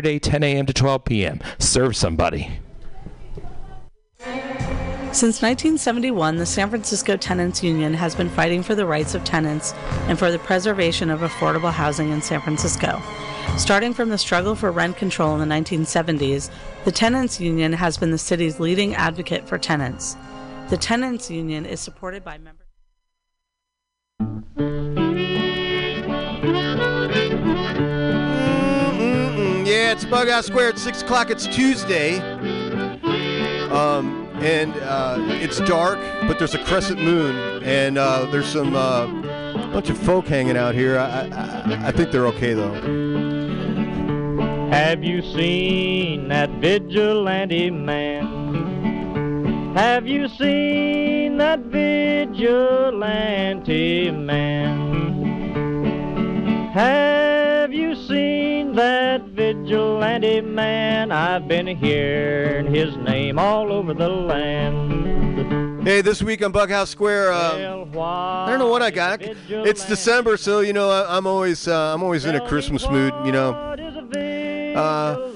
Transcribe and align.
Saturday, 0.00 0.20
10 0.20 0.44
a.m. 0.44 0.64
to 0.64 0.72
12 0.72 1.04
p.m. 1.06 1.40
Serve 1.58 1.96
somebody. 1.96 2.60
Since 5.10 5.42
1971, 5.42 6.36
the 6.36 6.46
San 6.46 6.70
Francisco 6.70 7.16
Tenants 7.16 7.64
Union 7.64 7.94
has 7.94 8.14
been 8.14 8.28
fighting 8.28 8.62
for 8.62 8.76
the 8.76 8.86
rights 8.86 9.16
of 9.16 9.24
tenants 9.24 9.74
and 10.06 10.16
for 10.16 10.30
the 10.30 10.38
preservation 10.38 11.10
of 11.10 11.22
affordable 11.22 11.72
housing 11.72 12.12
in 12.12 12.22
San 12.22 12.40
Francisco. 12.40 13.02
Starting 13.56 13.92
from 13.92 14.10
the 14.10 14.18
struggle 14.18 14.54
for 14.54 14.70
rent 14.70 14.96
control 14.96 15.34
in 15.34 15.40
the 15.48 15.52
1970s, 15.52 16.48
the 16.84 16.92
Tenants 16.92 17.40
Union 17.40 17.72
has 17.72 17.98
been 17.98 18.12
the 18.12 18.18
city's 18.18 18.60
leading 18.60 18.94
advocate 18.94 19.48
for 19.48 19.58
tenants. 19.58 20.16
The 20.68 20.76
Tenants 20.76 21.28
Union 21.28 21.66
is 21.66 21.80
supported 21.80 22.22
by 22.22 22.38
members. 22.38 22.67
Yeah, 29.88 29.94
it's 29.94 30.04
Bughouse 30.04 30.44
Square 30.44 30.68
at 30.70 30.78
6 30.78 31.02
o'clock. 31.02 31.30
It's 31.30 31.46
Tuesday. 31.46 32.18
Um, 33.70 34.28
and 34.34 34.76
uh, 34.76 35.16
it's 35.40 35.60
dark, 35.60 35.98
but 36.26 36.38
there's 36.38 36.54
a 36.54 36.62
crescent 36.64 37.02
moon, 37.02 37.62
and 37.64 37.96
uh, 37.96 38.26
there's 38.30 38.44
some 38.44 38.76
uh, 38.76 39.06
bunch 39.72 39.88
of 39.88 39.96
folk 39.96 40.26
hanging 40.26 40.58
out 40.58 40.74
here. 40.74 40.98
I, 40.98 41.28
I, 41.28 41.88
I 41.88 41.92
think 41.92 42.10
they're 42.10 42.26
okay, 42.26 42.52
though. 42.52 42.74
Have 44.70 45.02
you 45.02 45.22
seen 45.22 46.28
that 46.28 46.50
vigilante 46.50 47.70
man? 47.70 49.72
Have 49.74 50.06
you 50.06 50.28
seen 50.28 51.38
that 51.38 51.60
vigilante 51.60 52.50
man? 54.10 54.98
Have 56.74 57.37
you 57.72 57.94
seen 57.94 58.74
that 58.74 59.22
vigilante 59.22 60.40
man? 60.40 61.12
I've 61.12 61.48
been 61.48 61.66
hearing 61.66 62.72
his 62.72 62.96
name 62.96 63.38
all 63.38 63.72
over 63.72 63.94
the 63.94 64.08
land. 64.08 65.86
Hey, 65.86 66.00
this 66.00 66.22
week 66.22 66.42
on 66.44 66.52
Bughouse 66.52 66.88
Square, 66.88 67.32
uh, 67.32 67.84
I 67.96 68.46
don't 68.48 68.58
know 68.58 68.68
what 68.68 68.82
I 68.82 68.90
got. 68.90 69.22
It's 69.22 69.86
December, 69.86 70.36
so 70.36 70.60
you 70.60 70.72
know 70.72 70.90
I, 70.90 71.16
I'm 71.16 71.26
always 71.26 71.66
uh, 71.66 71.94
I'm 71.94 72.02
always 72.02 72.24
in 72.24 72.34
a 72.34 72.46
Christmas 72.46 72.88
mood. 72.88 73.12
You 73.24 73.32
know, 73.32 73.52
uh, 74.76 75.32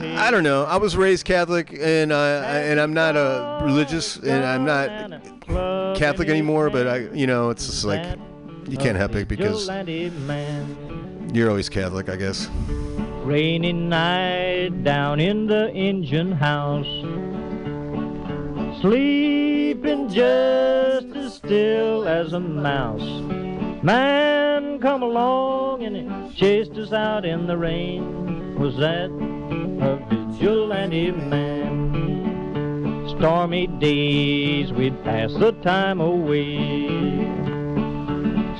I 0.00 0.30
don't 0.30 0.42
know. 0.44 0.64
I 0.64 0.76
was 0.76 0.96
raised 0.96 1.24
Catholic, 1.24 1.72
and 1.72 2.12
I 2.12 2.58
and 2.60 2.80
I'm 2.80 2.92
not 2.92 3.16
a 3.16 3.60
religious, 3.64 4.16
and 4.18 4.44
I'm 4.44 4.64
not 4.64 5.96
Catholic 5.96 6.28
anymore. 6.28 6.70
But 6.70 6.86
I, 6.86 6.96
you 7.14 7.26
know, 7.26 7.50
it's 7.50 7.66
just 7.66 7.84
like 7.84 8.18
you 8.68 8.76
can't 8.76 8.96
help 8.96 9.14
it 9.14 9.28
because 9.28 9.68
you're 11.32 11.48
always 11.48 11.68
Catholic, 11.68 12.08
I 12.08 12.16
guess. 12.16 12.48
Rainy 13.22 13.72
night 13.72 14.84
down 14.84 15.20
in 15.20 15.46
the 15.46 15.70
engine 15.72 16.32
house. 16.32 16.86
Sleeping 18.80 20.08
just 20.08 21.14
as 21.16 21.34
still 21.34 22.08
as 22.08 22.32
a 22.32 22.40
mouse. 22.40 23.02
Man 23.82 24.78
come 24.80 25.02
along 25.02 25.82
and 25.82 26.34
chased 26.34 26.72
us 26.72 26.92
out 26.92 27.24
in 27.24 27.46
the 27.46 27.56
rain. 27.56 28.58
Was 28.58 28.76
that 28.78 29.10
a 29.10 29.96
vigilante 30.08 31.10
man? 31.12 33.08
Stormy 33.16 33.66
days 33.66 34.72
we'd 34.72 35.02
pass 35.04 35.32
the 35.34 35.52
time 35.62 36.00
away. 36.00 37.47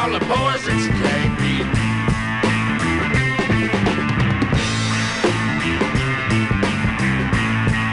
all 0.00 0.10
the 0.12 0.20
boys 0.20 0.64
it's 0.66 0.86
KB. 1.02 1.42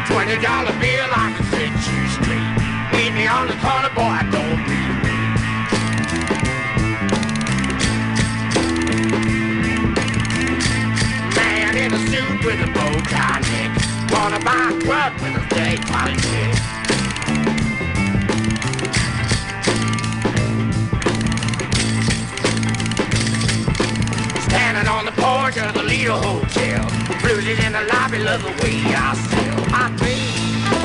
Twenty 0.08 0.38
dollar 0.42 0.76
bill, 0.80 1.10
I 1.12 1.28
can 1.36 1.46
fit 1.52 1.74
you 1.88 2.00
straight. 2.16 2.54
Meet 2.94 3.12
me 3.14 3.28
on 3.28 3.48
the 3.48 3.58
corner, 3.64 3.92
boy, 3.98 4.14
I 4.20 4.24
don't 4.36 4.62
be 4.70 4.80
late. 5.04 5.38
Man 11.36 11.74
in 11.84 11.94
a 11.94 12.00
suit 12.08 12.38
with 12.46 12.68
a 12.68 12.70
bow 12.72 12.96
tie 13.12 13.42
neck. 13.52 13.72
Wanna 14.12 14.40
buy 14.40 14.72
a 14.72 15.14
with 15.22 15.36
a 15.36 15.46
day 15.54 15.76
party 15.90 16.16
Georgia, 25.48 25.72
a 25.80 25.84
little 25.84 26.18
Hotel. 26.18 26.84
Blues 27.22 27.48
it 27.48 27.60
in 27.64 27.72
the 27.72 27.82
lobby, 27.94 28.20
love 28.20 28.42
the 28.42 28.52
way 28.62 28.84
I 28.88 29.16
sell. 29.16 29.64
I 29.72 29.90
think, 29.96 30.20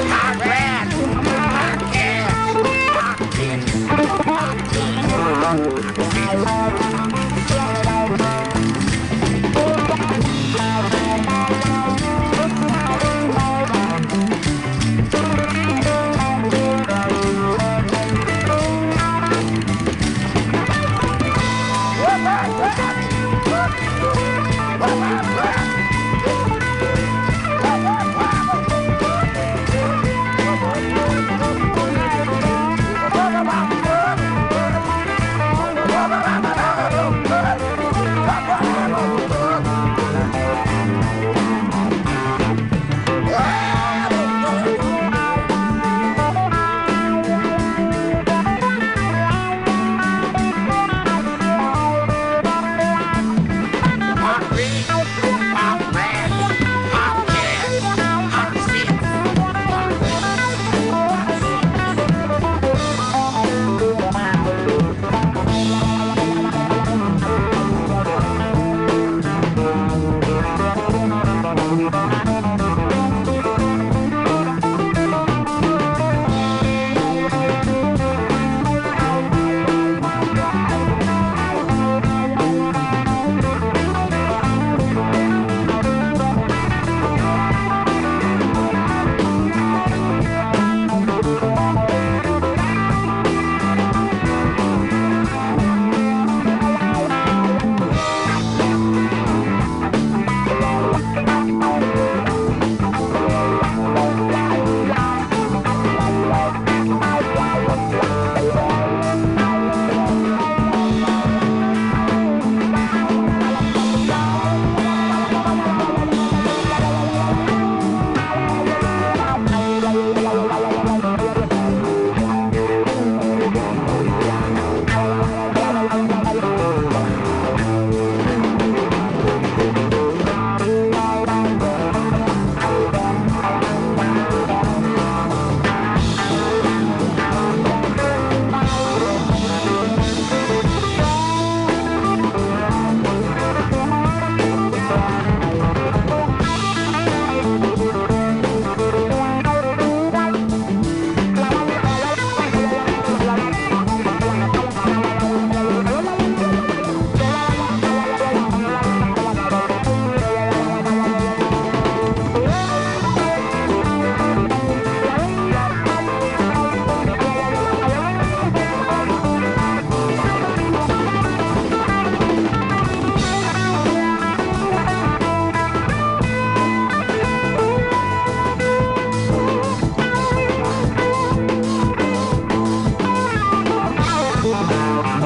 I 0.09 0.39
ran, 0.39 0.87
I 1.27 1.83
gas, 1.93 2.31
I 2.95 3.17
did, 3.35 3.59
I 6.37 6.87
did. 6.87 6.92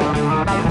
Música 0.07 0.66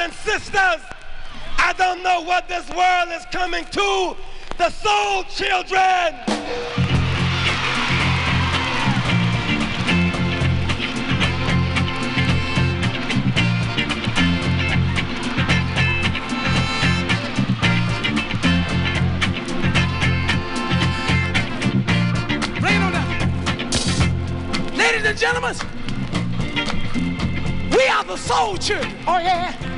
and 0.00 0.12
sisters, 0.14 0.80
I 1.58 1.74
don't 1.76 2.02
know 2.02 2.22
what 2.22 2.48
this 2.48 2.68
world 2.70 3.10
is 3.12 3.26
coming 3.30 3.66
to. 3.66 4.16
The 4.56 4.70
soul 4.70 5.24
children! 5.24 6.14
Play 22.58 22.74
it 22.74 22.82
on 22.82 22.92
down. 22.92 24.76
Ladies 24.76 25.04
and 25.04 25.18
gentlemen, 25.18 25.54
we 27.76 27.86
are 27.86 28.04
the 28.04 28.16
soul 28.16 28.56
children. 28.56 28.96
Oh, 29.06 29.18
yeah. 29.18 29.69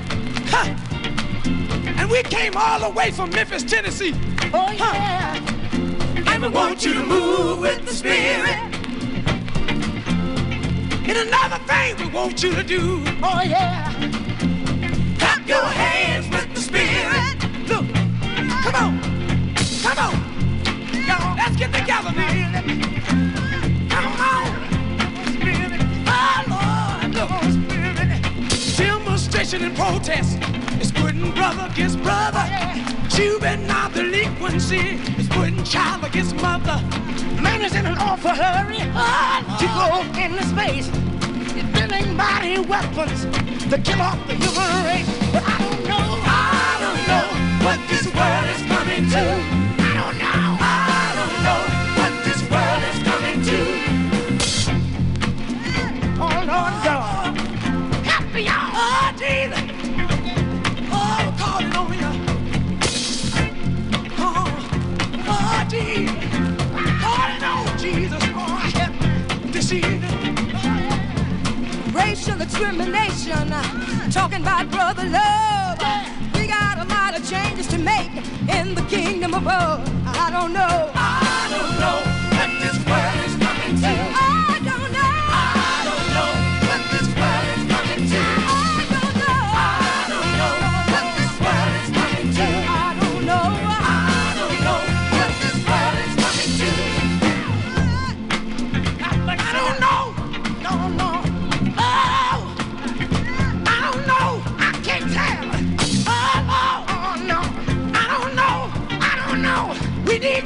Huh. 2.13 2.19
We 2.19 2.23
came 2.25 2.57
all 2.57 2.81
the 2.81 2.91
way 2.91 3.11
from 3.11 3.31
Memphis, 3.31 3.63
Tennessee. 3.63 4.15
Oh, 4.53 4.71
yeah. 4.73 5.35
And 6.27 6.43
we 6.43 6.49
want 6.49 6.85
you 6.85 6.93
to 6.95 7.05
move 7.05 7.61
with 7.61 7.87
the 7.87 7.93
spirit. 7.93 8.57
And 11.09 11.19
another 11.29 11.59
thing 11.65 11.97
we 11.97 12.13
want 12.13 12.43
you 12.43 12.55
to 12.55 12.63
do. 12.63 13.03
Oh, 13.23 13.41
yeah. 13.43 13.93
Clap 15.19 15.49
your 15.49 15.65
hands 15.65 16.29
with 16.29 16.55
the 16.55 16.61
spirit. 16.61 17.35
Look, 17.69 17.87
come 18.63 18.75
on. 18.75 19.01
Come 19.83 19.99
on. 19.99 20.15
Y'all, 21.07 21.37
let's 21.37 21.57
get 21.57 21.73
together 21.73 22.13
now. 22.13 22.63
Come 23.89 24.07
on. 24.21 24.47
Oh, 26.07 26.45
Lord, 26.49 27.15
Lord. 27.17 27.57
Demonstration 28.77 29.63
and 29.65 29.77
protest 29.77 30.52
brother 31.31 31.69
against 31.71 32.03
brother. 32.03 32.45
Juvenile 33.09 33.91
delinquency 33.91 34.99
is 35.21 35.29
putting 35.29 35.63
child 35.63 36.05
against 36.05 36.35
mother. 36.37 36.81
Man 37.41 37.63
is 37.63 37.75
in 37.75 37.87
an 37.87 37.99
awful 37.99 38.31
hurry 38.31 38.79
to 38.79 39.67
go 39.79 40.03
into 40.21 40.43
space. 40.45 40.91
He's 41.55 41.65
building 41.73 42.17
mighty 42.17 42.61
weapons 42.61 43.27
to 43.71 43.79
kill 43.79 44.01
off 44.03 44.19
the 44.27 44.35
human 44.35 44.85
race. 44.85 45.09
But 45.33 45.45
I 45.47 45.59
don't 45.63 45.85
know, 45.89 46.21
I 46.25 46.79
don't 46.83 47.07
know 47.11 47.27
what 47.65 47.79
this 47.89 48.07
world 48.17 48.47
is 48.55 48.63
coming 48.67 49.09
to. 49.11 49.25
I 49.79 49.95
don't 50.01 50.19
know, 50.19 50.57
I 50.61 51.13
don't 51.19 51.37
know 51.47 51.61
what 51.99 52.13
this 52.27 52.41
world 52.51 52.83
is 52.91 52.99
coming 53.09 53.39
to. 53.49 53.59
Oh 56.21 56.45
Lord. 56.47 56.73
Oh 58.35 59.13
Jesus, 59.19 59.72
racial 72.13 72.39
discrimination, 72.39 73.53
uh, 73.53 74.11
talking 74.11 74.43
about 74.43 74.71
brother 74.71 75.05
love. 75.05 75.79
We 76.35 76.47
got 76.47 76.79
a 76.79 76.85
lot 76.85 77.19
of 77.19 77.29
changes 77.29 77.67
to 77.69 77.79
make 77.79 78.11
in 78.49 78.75
the 78.75 78.83
kingdom 78.89 79.35
above. 79.35 79.81
I 80.07 80.31
don't 80.31 80.53
know. 80.53 80.91
I 80.95 81.49
don't 81.51 81.75
know 81.81 81.99
what 82.37 82.51
this 82.61 82.79
world 82.87 83.22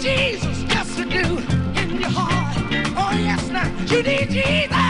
Jesus, 0.07 0.63
yes 0.69 0.97
we 0.97 1.05
do, 1.07 1.39
in 1.81 2.01
your 2.01 2.11
heart. 2.11 2.57
Oh 2.97 3.11
yes, 3.19 3.49
now 3.51 3.67
you 3.87 4.05
need 4.05 4.31
Jesus 4.31 4.86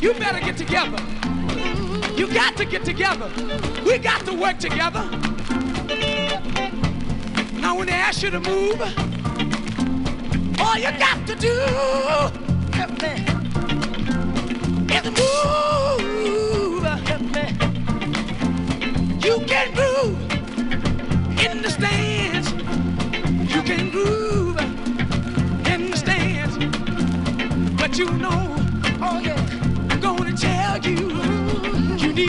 you 0.00 0.14
better 0.14 0.40
get 0.40 0.56
together. 0.56 0.98
You 2.16 2.32
got 2.32 2.56
to 2.56 2.64
get 2.64 2.84
together. 2.84 3.30
We 3.84 3.98
got 3.98 4.24
to 4.26 4.34
work 4.34 4.58
together. 4.58 5.04
Now 7.60 7.76
when 7.76 7.86
they 7.86 7.92
ask 7.92 8.22
you 8.22 8.30
to 8.30 8.40
move, 8.40 8.80
all 10.60 10.76
you 10.76 10.90
got 10.98 11.26
to 11.26 11.34
do 11.34 11.54
help 12.72 13.02
me, 13.02 13.14
is 14.94 15.04
move. 15.18 16.84
Help 16.84 17.22
me. 17.22 17.46
You 19.26 19.40
can 19.46 19.74
groove 19.74 20.18
in 21.44 21.62
the 21.62 21.70
stands. 21.70 22.17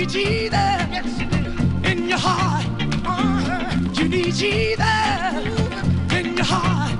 Need 0.09 0.51
Jesus 0.51 1.21
in 1.83 2.09
your 2.09 2.17
heart. 2.17 2.65
You 3.97 4.07
need 4.09 4.33
Jesus 4.33 4.79
in 6.11 6.35
your 6.35 6.45
heart. 6.45 6.95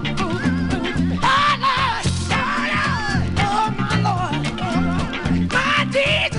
Lord, 3.36 3.78
my 3.78 3.96
Lord, 4.06 5.52
my 5.52 5.86
Jesus, 5.92 6.36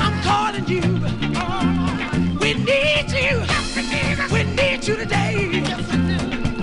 I'm 0.00 0.22
calling 0.22 0.66
you. 0.68 0.82
We 2.40 2.54
need 2.54 3.10
you. 3.12 3.42
We 4.32 4.44
need 4.44 4.88
you 4.88 4.96
today. 4.96 5.34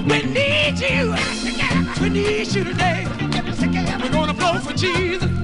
We 0.08 0.24
need 0.24 0.80
you. 0.80 1.16
We 2.01 2.10
need 2.10 2.47
you 2.47 2.64
today. 2.64 3.08
We're 4.01 4.12
gonna 4.12 4.34
blow 4.34 4.60
for 4.60 4.74
Jesus. 4.74 5.34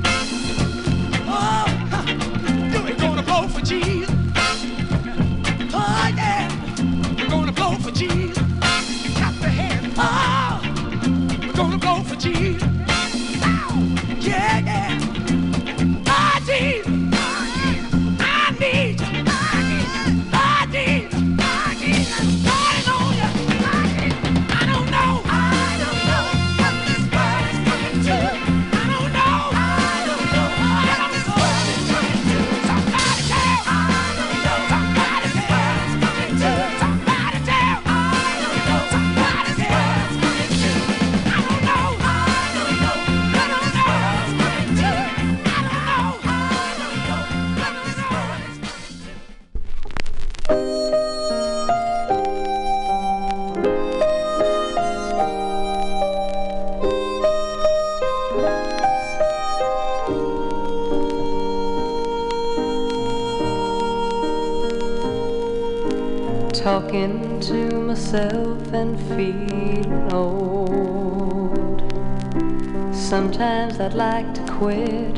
Quit. 74.62 75.18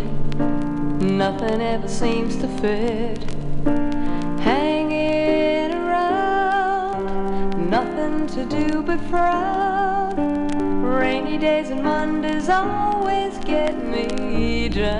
Nothing 1.01 1.59
ever 1.59 1.89
seems 1.89 2.37
to 2.37 2.47
fit. 2.61 3.21
Hanging 4.39 5.73
around, 5.73 7.69
nothing 7.69 8.25
to 8.35 8.45
do 8.45 8.81
but 8.81 9.01
frown. 9.09 10.15
Rainy 10.85 11.37
days 11.37 11.71
and 11.71 11.83
Mondays 11.83 12.47
always 12.47 13.37
get 13.39 13.75
me 13.83 14.69
down. 14.69 14.93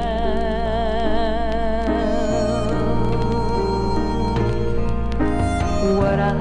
What 6.00 6.20
I 6.20 6.34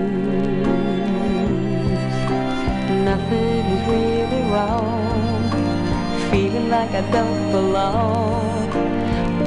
Nothing 3.09 3.65
is 3.75 3.81
really 3.87 4.18
wrong. 4.49 5.49
Feeling 6.31 6.69
like 6.69 6.91
I 6.91 7.01
don't 7.11 7.51
belong. 7.51 8.69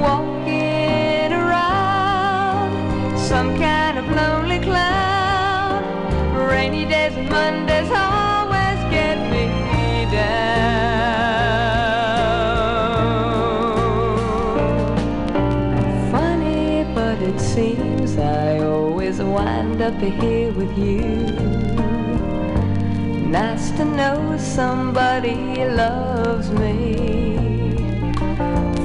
Walking 0.00 1.32
around 1.32 3.18
some 3.18 3.56
kind 3.58 3.98
of 3.98 4.08
lonely 4.10 4.58
cloud. 4.60 5.82
Rainy 6.50 6.84
days 6.84 7.14
and 7.16 7.28
Mondays 7.28 7.90
always 7.90 8.78
get 8.96 9.18
me 9.30 9.44
down. 10.10 10.92
Funny, 16.10 16.84
but 16.94 17.18
it 17.22 17.38
seems 17.40 18.16
I 18.18 18.58
always 18.60 19.18
wind 19.20 19.82
up 19.82 20.00
here 20.00 20.52
with 20.52 20.76
you. 20.78 21.02
Nice 23.28 23.70
to 23.72 23.84
know 23.84 24.31
somebody 24.54 25.64
loves 25.64 26.50
me. 26.50 26.94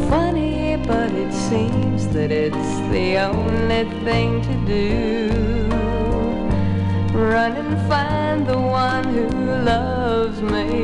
Funny, 0.10 0.78
but 0.88 1.12
it 1.12 1.34
seems 1.34 2.08
that 2.14 2.32
it's 2.32 2.74
the 2.94 3.18
only 3.18 3.84
thing 4.06 4.42
to 4.44 4.54
do. 4.66 5.68
Run 7.14 7.52
and 7.64 7.76
find 7.90 8.48
the 8.48 8.58
one 8.58 9.04
who 9.16 9.28
loves 9.74 10.42
me. 10.42 10.78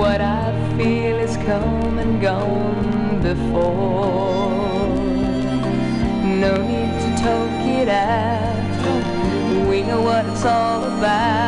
What 0.00 0.22
I 0.22 0.46
feel 0.78 1.16
is 1.18 1.36
come 1.48 1.98
and 1.98 2.18
gone 2.22 3.20
before. 3.20 4.86
No 6.44 6.52
need 6.70 6.92
to 7.04 7.10
talk 7.22 7.66
it 7.78 7.88
out. 7.90 8.29
What 9.92 10.24
it's 10.26 10.44
all 10.44 10.84
about. 10.84 11.39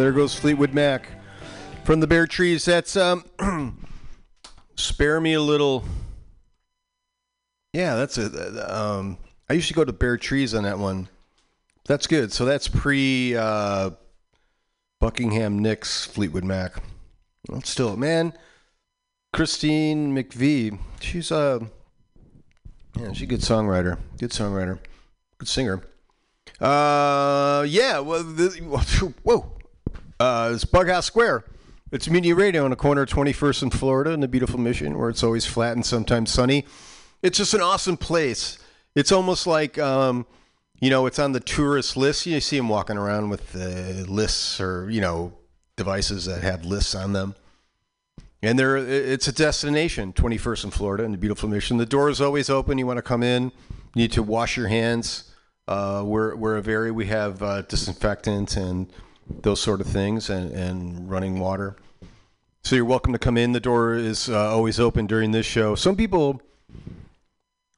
There 0.00 0.12
goes 0.12 0.34
Fleetwood 0.34 0.72
Mac 0.72 1.08
from 1.84 2.00
the 2.00 2.06
Bare 2.06 2.26
Trees. 2.26 2.64
That's 2.64 2.96
um, 2.96 3.24
spare 4.74 5.20
me 5.20 5.34
a 5.34 5.42
little. 5.42 5.84
Yeah, 7.74 7.96
that's 7.96 8.16
a. 8.16 8.74
Um, 8.74 9.18
I 9.48 9.52
usually 9.52 9.76
go 9.76 9.84
to 9.84 9.92
Bare 9.92 10.16
Trees 10.16 10.54
on 10.54 10.64
that 10.64 10.78
one. 10.78 11.08
That's 11.84 12.06
good. 12.06 12.32
So 12.32 12.44
that's 12.44 12.66
pre 12.66 13.36
uh, 13.36 13.90
Buckingham 15.00 15.58
Nicks 15.58 16.06
Fleetwood 16.06 16.44
Mac. 16.44 16.82
Still, 17.64 17.96
man, 17.96 18.32
Christine 19.34 20.14
McVie. 20.14 20.78
She's 21.00 21.30
a. 21.30 21.68
Yeah, 22.98 23.12
she's 23.12 23.22
a 23.22 23.26
good 23.26 23.40
songwriter. 23.40 23.98
Good 24.18 24.30
songwriter. 24.30 24.78
Good 25.38 25.48
singer. 25.48 25.82
Uh, 26.58 27.64
yeah. 27.68 27.98
Well, 28.00 28.24
the, 28.24 28.48
whoa. 29.22 29.59
Uh, 30.20 30.50
it's 30.52 30.66
Bughouse 30.66 31.04
Square. 31.04 31.44
It's 31.92 32.06
Mutiny 32.06 32.34
Radio 32.34 32.64
on 32.64 32.70
the 32.70 32.76
corner 32.76 33.00
of 33.00 33.08
21st 33.08 33.62
and 33.62 33.72
Florida 33.72 34.10
in 34.10 34.20
the 34.20 34.28
beautiful 34.28 34.60
Mission, 34.60 34.98
where 34.98 35.08
it's 35.08 35.22
always 35.22 35.46
flat 35.46 35.72
and 35.72 35.86
sometimes 35.86 36.30
sunny. 36.30 36.66
It's 37.22 37.38
just 37.38 37.54
an 37.54 37.62
awesome 37.62 37.96
place. 37.96 38.58
It's 38.94 39.12
almost 39.12 39.46
like, 39.46 39.78
um, 39.78 40.26
you 40.78 40.90
know, 40.90 41.06
it's 41.06 41.18
on 41.18 41.32
the 41.32 41.40
tourist 41.40 41.96
list. 41.96 42.26
You 42.26 42.38
see 42.40 42.58
them 42.58 42.68
walking 42.68 42.98
around 42.98 43.30
with 43.30 43.56
uh, 43.56 44.04
lists 44.12 44.60
or 44.60 44.90
you 44.90 45.00
know 45.00 45.32
devices 45.76 46.26
that 46.26 46.42
have 46.42 46.66
lists 46.66 46.94
on 46.94 47.14
them. 47.14 47.34
And 48.42 48.58
there, 48.58 48.76
it's 48.76 49.26
a 49.26 49.32
destination, 49.32 50.12
21st 50.12 50.64
and 50.64 50.74
Florida, 50.74 51.04
in 51.04 51.12
the 51.12 51.18
beautiful 51.18 51.48
Mission. 51.48 51.78
The 51.78 51.86
door 51.86 52.10
is 52.10 52.20
always 52.20 52.50
open. 52.50 52.76
You 52.76 52.86
want 52.86 52.98
to 52.98 53.02
come 53.02 53.22
in, 53.22 53.44
you 53.44 54.02
need 54.02 54.12
to 54.12 54.22
wash 54.22 54.58
your 54.58 54.68
hands. 54.68 55.32
Uh, 55.66 56.02
we're 56.04 56.36
we're 56.36 56.58
a 56.58 56.62
very 56.62 56.90
we 56.90 57.06
have 57.06 57.42
uh, 57.42 57.62
disinfectant 57.62 58.58
and 58.58 58.92
those 59.42 59.60
sort 59.60 59.80
of 59.80 59.86
things 59.86 60.30
and, 60.30 60.50
and 60.52 61.10
running 61.10 61.38
water. 61.38 61.76
So 62.62 62.76
you're 62.76 62.84
welcome 62.84 63.12
to 63.12 63.18
come 63.18 63.36
in. 63.36 63.52
The 63.52 63.60
door 63.60 63.94
is 63.94 64.28
uh, 64.28 64.50
always 64.50 64.78
open 64.78 65.06
during 65.06 65.30
this 65.30 65.46
show. 65.46 65.74
Some 65.74 65.96
people, 65.96 66.42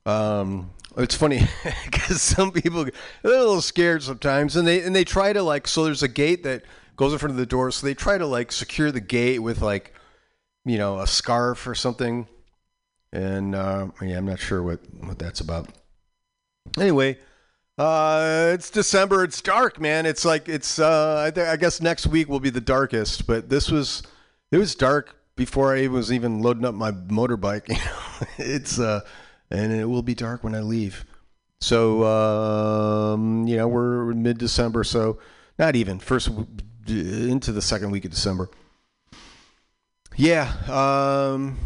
um, 0.05 0.70
it's 0.96 1.14
funny 1.14 1.46
because 1.84 2.20
some 2.20 2.50
people 2.50 2.84
they're 2.84 2.92
a 3.24 3.28
little 3.28 3.61
scared 3.61 4.03
sometimes, 4.03 4.57
and 4.57 4.66
they 4.66 4.82
and 4.82 4.94
they 4.94 5.05
try 5.05 5.32
to 5.32 5.42
like. 5.42 5.68
So 5.68 5.84
there's 5.84 6.03
a 6.03 6.09
gate 6.09 6.42
that 6.42 6.64
goes 6.96 7.12
in 7.12 7.18
front 7.18 7.30
of 7.30 7.36
the 7.36 7.46
door, 7.46 7.70
so 7.70 7.86
they 7.86 7.94
try 7.94 8.18
to 8.18 8.26
like 8.26 8.50
secure 8.50 8.90
the 8.90 9.00
gate 9.00 9.38
with 9.38 9.62
like, 9.62 9.94
you 10.64 10.78
know, 10.78 10.98
a 11.00 11.07
scarf 11.07 11.66
or 11.66 11.74
something. 11.74 12.26
And 13.12 13.55
uh, 13.55 13.88
yeah, 14.00 14.18
I'm 14.18 14.26
not 14.26 14.40
sure 14.40 14.62
what 14.62 14.80
what 15.00 15.18
that's 15.18 15.40
about. 15.40 15.68
Anyway, 16.78 17.18
uh, 17.83 18.53
it's 18.55 18.70
December. 18.70 19.24
It's 19.24 19.41
dark, 19.43 19.80
man. 19.80 20.07
It's 20.07 20.24
like 20.24 20.49
it's. 20.49 20.78
Uh, 20.78 21.24
I, 21.26 21.30
th- 21.33 21.49
I 21.49 21.57
guess 21.57 21.80
next 21.80 22.07
week 22.07 22.28
will 22.28 22.41
be 22.41 22.51
the 22.51 22.61
darkest, 22.61 23.26
but 23.26 23.49
this 23.49 23.70
was. 23.70 24.03
It 24.53 24.59
was 24.59 24.74
dark 24.76 25.16
before 25.35 25.76
I 25.76 25.89
was 25.89 26.12
even 26.12 26.43
loading 26.43 26.64
up 26.64 26.74
my 26.74 26.93
motorbike. 26.93 27.68
You 27.68 27.74
know, 27.74 28.26
it's 28.39 28.78
uh, 28.78 29.01
and 29.51 29.72
it 29.72 29.87
will 29.87 30.03
be 30.03 30.14
dark 30.14 30.45
when 30.45 30.55
I 30.55 30.61
leave. 30.61 31.05
So 31.61 32.05
um, 32.05 33.49
you 33.49 33.57
know, 33.57 33.66
we're 33.66 34.14
mid 34.14 34.39
December, 34.39 34.85
so 34.85 35.18
not 35.59 35.74
even 35.74 35.99
first 35.99 36.30
into 36.87 37.51
the 37.51 37.62
second 37.62 37.91
week 37.91 38.05
of 38.05 38.12
December. 38.12 38.49
Yeah. 40.14 40.53
Um, 40.68 41.59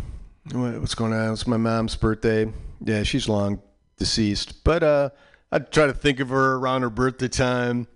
what's 0.51 0.95
going 0.95 1.13
on? 1.13 1.35
It's 1.35 1.47
my 1.47 1.59
mom's 1.59 1.95
birthday. 1.95 2.51
Yeah, 2.83 3.03
she's 3.03 3.29
long 3.29 3.61
deceased, 3.99 4.65
but 4.65 4.83
uh. 4.83 5.11
I 5.53 5.59
try 5.61 5.87
to 5.87 5.93
think 5.93 6.21
of 6.21 6.31
her 6.31 6.57
around 6.57 6.83
her 6.83 6.91
birthday 6.91 7.29
time. 7.29 7.87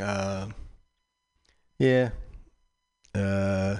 Uh, 0.00 0.48
yeah. 1.78 2.10
Uh, 3.14 3.76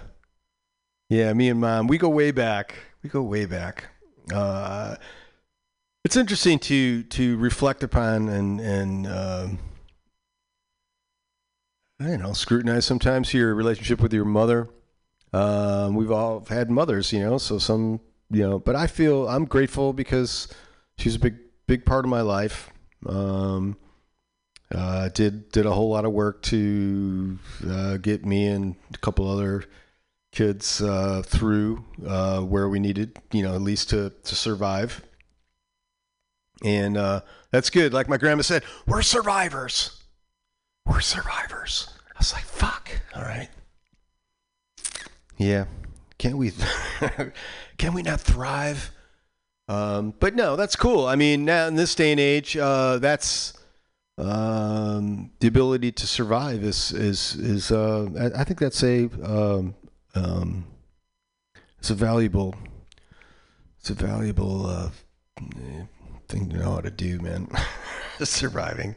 yeah, 1.09 1.33
me 1.33 1.49
and 1.49 1.61
mom, 1.61 1.87
we 1.87 1.99
go 1.99 2.09
way 2.09 2.31
back. 2.31 2.75
We 3.03 3.11
go 3.11 3.23
way 3.23 3.47
back. 3.47 3.87
Uh, 4.33 4.97
it's 6.07 6.17
interesting 6.17 6.59
to 6.61 7.03
to 7.03 7.37
reflect 7.37 7.83
upon 7.83 8.29
and 8.29 8.61
and 8.61 9.07
um 9.09 9.59
I 11.99 12.05
don't 12.05 12.21
know 12.21 12.33
scrutinize 12.33 12.85
sometimes 12.85 13.35
your 13.35 13.55
relationship 13.57 14.01
with 14.01 14.13
your 14.13 14.25
mother. 14.25 14.69
Um, 15.33 15.97
we've 15.97 16.13
all 16.13 16.45
had 16.49 16.71
mothers, 16.71 17.13
you 17.13 17.19
know, 17.19 17.39
so 17.39 17.59
some 17.59 18.01
you 18.31 18.49
know, 18.49 18.61
but 18.61 18.77
I 18.77 18.87
feel 18.87 19.29
I'm 19.29 19.47
grateful 19.47 19.93
because 19.93 20.47
she's 20.97 21.17
a 21.17 21.19
big 21.19 21.39
big 21.67 21.85
part 21.85 22.05
of 22.05 22.09
my 22.09 22.21
life. 22.21 22.71
Um, 23.09 23.77
uh, 24.75 25.09
did 25.11 25.51
did 25.53 25.65
a 25.67 25.73
whole 25.73 25.91
lot 25.91 26.05
of 26.05 26.13
work 26.13 26.43
to 26.43 27.39
uh, 27.69 27.97
get 27.99 28.27
me 28.27 28.47
and 28.47 28.75
a 28.93 28.99
couple 28.99 29.29
other 29.29 29.65
kids 30.33 30.83
uh, 30.83 31.23
through 31.25 31.85
uh, 32.07 32.41
where 32.41 32.69
we 32.69 32.81
needed, 32.81 33.19
you 33.33 33.43
know, 33.43 33.55
at 33.55 33.63
least 33.63 33.91
to 33.91 34.13
to 34.25 34.35
survive. 34.35 35.03
And 36.65 36.97
uh, 36.97 37.21
that's 37.51 37.71
good. 37.71 37.93
Like 37.93 38.09
my 38.09 38.17
grandma 38.17 38.43
said, 38.43 38.65
we're 38.87 39.03
survivors. 39.03 40.03
We're 40.87 41.01
survivors. 41.01 41.89
I 42.15 42.19
was 42.19 42.33
like, 42.33 42.45
fuck. 42.45 42.91
All 43.15 43.23
right. 43.23 43.49
Yeah. 45.37 45.67
Can't 46.19 46.39
we? 46.39 46.53
can 47.79 47.93
we 47.93 48.03
not 48.03 48.21
thrive? 48.21 48.91
Um, 49.69 50.15
but 50.21 50.35
no, 50.35 50.57
that's 50.57 50.77
cool. 50.77 51.07
I 51.07 51.17
mean, 51.17 51.45
now 51.45 51.67
in 51.67 51.75
this 51.75 51.95
day 51.95 52.13
and 52.13 52.21
age, 52.21 52.57
uh, 52.57 52.99
that's 52.99 53.53
um, 54.19 55.31
the 55.41 55.49
ability 55.49 55.93
to 55.93 56.07
survive 56.07 56.63
is 56.63 56.93
is 56.93 57.35
is. 57.35 57.71
Uh, 57.71 58.09
I, 58.19 58.41
I 58.41 58.45
think 58.45 58.61
that's 58.61 58.83
a 58.83 59.09
um, 59.25 59.75
um, 60.15 60.67
it's 61.79 61.91
a 61.91 61.95
valuable 61.95 62.55
it's 63.81 63.91
a 63.91 63.95
valuable 63.95 64.67
uh, 64.67 64.91
thing 66.29 66.49
to 66.49 66.57
know 66.57 66.73
how 66.73 66.81
to 66.81 66.91
do, 66.91 67.19
man. 67.21 67.49
Surviving. 68.23 68.97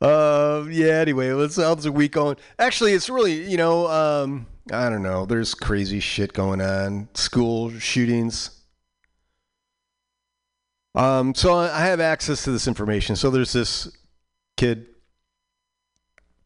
Uh, 0.00 0.64
yeah. 0.70 0.94
Anyway, 0.94 1.30
let's 1.32 1.56
how's 1.56 1.84
the 1.84 1.92
week 1.92 2.12
going? 2.12 2.36
Actually, 2.58 2.94
it's 2.94 3.08
really 3.08 3.48
you 3.48 3.56
know 3.58 3.88
um, 3.88 4.46
I 4.72 4.88
don't 4.88 5.02
know. 5.02 5.26
There's 5.26 5.54
crazy 5.54 6.00
shit 6.00 6.32
going 6.32 6.60
on. 6.60 7.08
School 7.14 7.70
shootings. 7.78 8.61
Um, 10.94 11.34
so 11.34 11.54
I 11.54 11.80
have 11.86 12.00
access 12.00 12.44
to 12.44 12.50
this 12.50 12.68
information. 12.68 13.16
So 13.16 13.30
there's 13.30 13.52
this 13.52 13.90
kid 14.56 14.86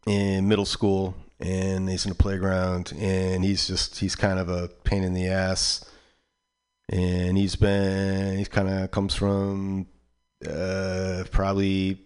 in 0.06 0.46
middle 0.46 0.64
school, 0.64 1.16
and 1.40 1.88
he's 1.88 2.04
in 2.06 2.10
the 2.10 2.16
playground, 2.16 2.92
and 2.98 3.44
he's 3.44 3.66
just 3.66 3.98
he's 3.98 4.14
kind 4.14 4.38
of 4.38 4.48
a 4.48 4.68
pain 4.84 5.02
in 5.02 5.14
the 5.14 5.26
ass, 5.26 5.84
and 6.88 7.36
he's 7.36 7.56
been 7.56 8.38
he's 8.38 8.48
kind 8.48 8.68
of 8.68 8.90
comes 8.90 9.14
from 9.14 9.86
uh, 10.48 11.24
probably 11.30 12.00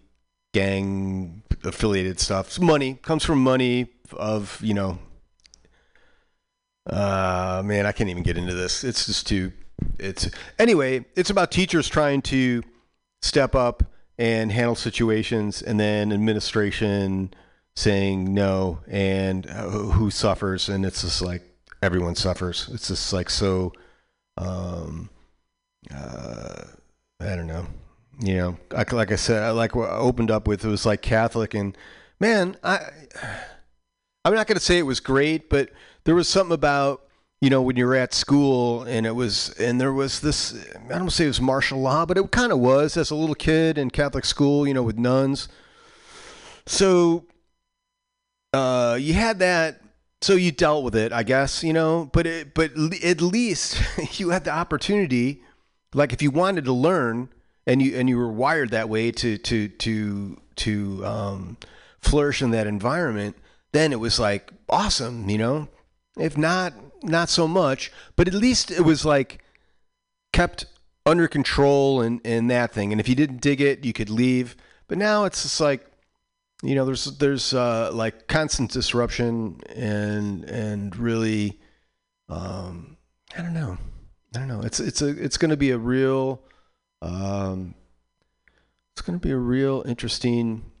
gang 0.53 1.43
affiliated 1.63 2.19
stuff. 2.19 2.59
Money 2.59 2.95
comes 3.01 3.23
from 3.23 3.43
money 3.43 3.89
of 4.13 4.59
you 4.63 4.73
know. 4.73 4.97
Uh, 6.89 7.61
man, 7.63 7.85
I 7.85 7.91
can't 7.91 8.09
even 8.09 8.23
get 8.23 8.37
into 8.37 8.55
this. 8.55 8.83
It's 8.83 9.05
just 9.05 9.27
too. 9.27 9.51
It's 9.99 10.29
anyway. 10.57 11.05
It's 11.15 11.29
about 11.29 11.51
teachers 11.51 11.87
trying 11.87 12.21
to 12.23 12.63
step 13.21 13.55
up 13.55 13.83
and 14.17 14.51
handle 14.51 14.75
situations, 14.75 15.61
and 15.61 15.79
then 15.79 16.11
administration 16.11 17.33
saying 17.75 18.33
no, 18.33 18.79
and 18.87 19.47
uh, 19.47 19.69
who 19.69 20.11
suffers, 20.11 20.69
and 20.69 20.85
it's 20.85 21.01
just 21.01 21.21
like 21.21 21.43
everyone 21.81 22.15
suffers. 22.15 22.69
It's 22.73 22.87
just 22.87 23.13
like 23.13 23.29
so. 23.29 23.73
Um, 24.37 25.09
uh, 25.93 26.63
I 27.19 27.35
don't 27.35 27.47
know. 27.47 27.67
You 28.19 28.37
know, 28.37 28.57
like, 28.91 29.11
I 29.11 29.15
said, 29.15 29.41
I 29.41 29.51
like 29.51 29.73
what 29.75 29.89
I 29.89 29.95
opened 29.95 30.29
up 30.29 30.47
with. 30.47 30.63
It 30.63 30.69
was 30.69 30.85
like 30.85 31.01
Catholic, 31.01 31.53
and 31.53 31.77
man, 32.19 32.57
I. 32.63 32.79
I'm 34.23 34.35
not 34.35 34.45
going 34.45 34.57
to 34.57 34.63
say 34.63 34.77
it 34.77 34.83
was 34.83 34.99
great, 34.99 35.49
but 35.49 35.71
there 36.03 36.13
was 36.13 36.29
something 36.29 36.53
about 36.53 37.07
you 37.41 37.49
know 37.49 37.61
when 37.61 37.75
you 37.75 37.85
were 37.87 37.95
at 37.95 38.13
school 38.13 38.83
and 38.83 39.05
it 39.05 39.15
was 39.15 39.49
and 39.59 39.81
there 39.81 39.91
was 39.91 40.19
this 40.19 40.65
I 40.89 40.99
don't 40.99 41.09
say 41.09 41.25
it 41.25 41.29
was 41.29 41.41
martial 41.41 41.79
law, 41.79 42.05
but 42.05 42.17
it 42.17 42.31
kind 42.31 42.51
of 42.51 42.59
was 42.59 42.95
as 42.95 43.09
a 43.09 43.15
little 43.15 43.35
kid 43.35 43.77
in 43.77 43.89
Catholic 43.89 44.25
school, 44.25 44.67
you 44.67 44.73
know, 44.73 44.83
with 44.83 44.97
nuns. 44.97 45.49
So 46.67 47.25
uh, 48.53 48.97
you 48.99 49.13
had 49.13 49.39
that, 49.39 49.81
so 50.21 50.33
you 50.33 50.51
dealt 50.51 50.83
with 50.83 50.95
it, 50.95 51.11
I 51.11 51.23
guess, 51.23 51.63
you 51.63 51.73
know. 51.73 52.09
But 52.13 52.27
it, 52.27 52.53
but 52.53 52.71
at 53.03 53.21
least 53.21 53.81
you 54.19 54.29
had 54.29 54.43
the 54.43 54.51
opportunity, 54.51 55.41
like 55.93 56.13
if 56.13 56.21
you 56.21 56.29
wanted 56.29 56.65
to 56.65 56.73
learn 56.73 57.29
and 57.65 57.81
you 57.81 57.97
and 57.97 58.07
you 58.07 58.17
were 58.17 58.31
wired 58.31 58.69
that 58.69 58.87
way 58.87 59.11
to 59.11 59.37
to 59.39 59.67
to 59.67 60.37
to 60.57 61.05
um, 61.05 61.57
flourish 61.99 62.43
in 62.43 62.51
that 62.51 62.67
environment, 62.67 63.35
then 63.71 63.91
it 63.91 63.99
was 63.99 64.19
like 64.19 64.51
awesome, 64.69 65.27
you 65.27 65.39
know. 65.39 65.69
If 66.17 66.37
not, 66.37 66.73
not 67.03 67.29
so 67.29 67.47
much, 67.47 67.91
but 68.15 68.27
at 68.27 68.33
least 68.33 68.71
it 68.71 68.81
was 68.81 69.05
like 69.05 69.43
kept 70.33 70.65
under 71.05 71.27
control 71.27 72.01
and 72.01 72.21
and 72.23 72.49
that 72.49 72.71
thing. 72.71 72.91
And 72.91 73.01
if 73.01 73.09
you 73.09 73.15
didn't 73.15 73.41
dig 73.41 73.61
it, 73.61 73.85
you 73.85 73.93
could 73.93 74.09
leave. 74.09 74.55
But 74.87 74.97
now 74.97 75.25
it's 75.25 75.43
just 75.43 75.59
like 75.59 75.91
you 76.63 76.75
know, 76.75 76.85
there's 76.85 77.05
there's 77.17 77.53
uh, 77.53 77.89
like 77.91 78.27
constant 78.27 78.71
disruption 78.71 79.59
and 79.75 80.43
and 80.45 80.95
really, 80.95 81.59
um, 82.29 82.97
I 83.35 83.41
don't 83.41 83.53
know, 83.53 83.77
I 84.35 84.39
don't 84.39 84.47
know. 84.47 84.61
It's 84.61 84.79
it's 84.79 85.01
a 85.01 85.09
it's 85.09 85.37
going 85.37 85.49
to 85.49 85.57
be 85.57 85.71
a 85.71 85.77
real, 85.77 86.41
um, 87.01 87.73
it's 88.93 89.01
going 89.01 89.19
to 89.19 89.25
be 89.25 89.31
a 89.31 89.37
real 89.37 89.83
interesting 89.87 90.71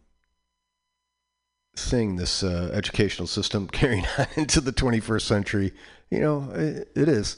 thing. 1.75 2.17
This 2.17 2.43
uh, 2.43 2.69
educational 2.73 3.27
system 3.27 3.67
carrying 3.71 4.05
on 4.19 4.27
into 4.35 4.61
the 4.61 4.73
21st 4.73 5.21
century. 5.21 5.73
You 6.11 6.19
know, 6.19 6.51
it, 6.53 6.91
it 6.95 7.09
is. 7.09 7.37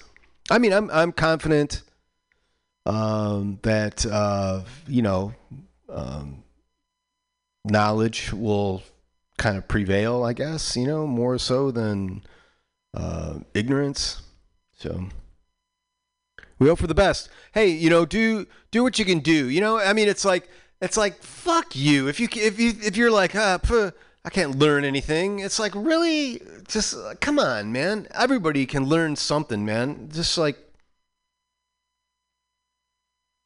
I 0.50 0.58
mean, 0.58 0.74
I'm 0.74 0.90
I'm 0.92 1.14
confident 1.14 1.84
um, 2.86 3.60
that 3.64 4.06
uh, 4.06 4.64
you 4.88 5.02
know. 5.02 5.34
Um, 5.90 6.44
knowledge 7.66 8.34
will 8.34 8.84
kind 9.38 9.58
of 9.58 9.68
prevail, 9.68 10.24
I 10.24 10.34
guess, 10.34 10.76
you 10.76 10.86
know, 10.86 11.08
more 11.08 11.38
so 11.38 11.72
than 11.72 12.24
uh, 12.94 13.40
ignorance. 13.54 14.22
So 14.78 15.08
we 16.60 16.68
hope 16.68 16.80
for 16.80 16.88
the 16.88 16.96
best. 16.96 17.30
Hey, 17.54 17.70
you 17.70 17.90
know, 17.90 18.06
do 18.06 18.46
do 18.72 18.84
what 18.84 19.00
you 19.00 19.06
can 19.06 19.20
do. 19.20 19.50
You 19.50 19.62
know, 19.62 19.80
I 19.80 19.94
mean, 19.94 20.08
it's 20.08 20.26
like 20.26 20.50
it's 20.82 20.98
like 20.98 21.22
fuck 21.22 21.76
you 21.76 22.08
if 22.08 22.20
you 22.20 22.28
if 22.34 22.60
you 22.60 22.74
if 22.84 22.98
you're 22.98 23.12
like 23.12 23.34
puh, 23.34 23.92
I 24.26 24.30
can't 24.30 24.58
learn 24.58 24.86
anything. 24.86 25.40
It's 25.40 25.60
like 25.60 25.74
really 25.76 26.42
just 26.68 26.96
come 27.20 27.40
on, 27.40 27.72
man. 27.72 28.08
Everybody 28.14 28.66
can 28.66 28.86
learn 28.86 29.16
something, 29.16 29.66
man. 29.66 30.10
Just 30.14 30.38
like 30.38 30.58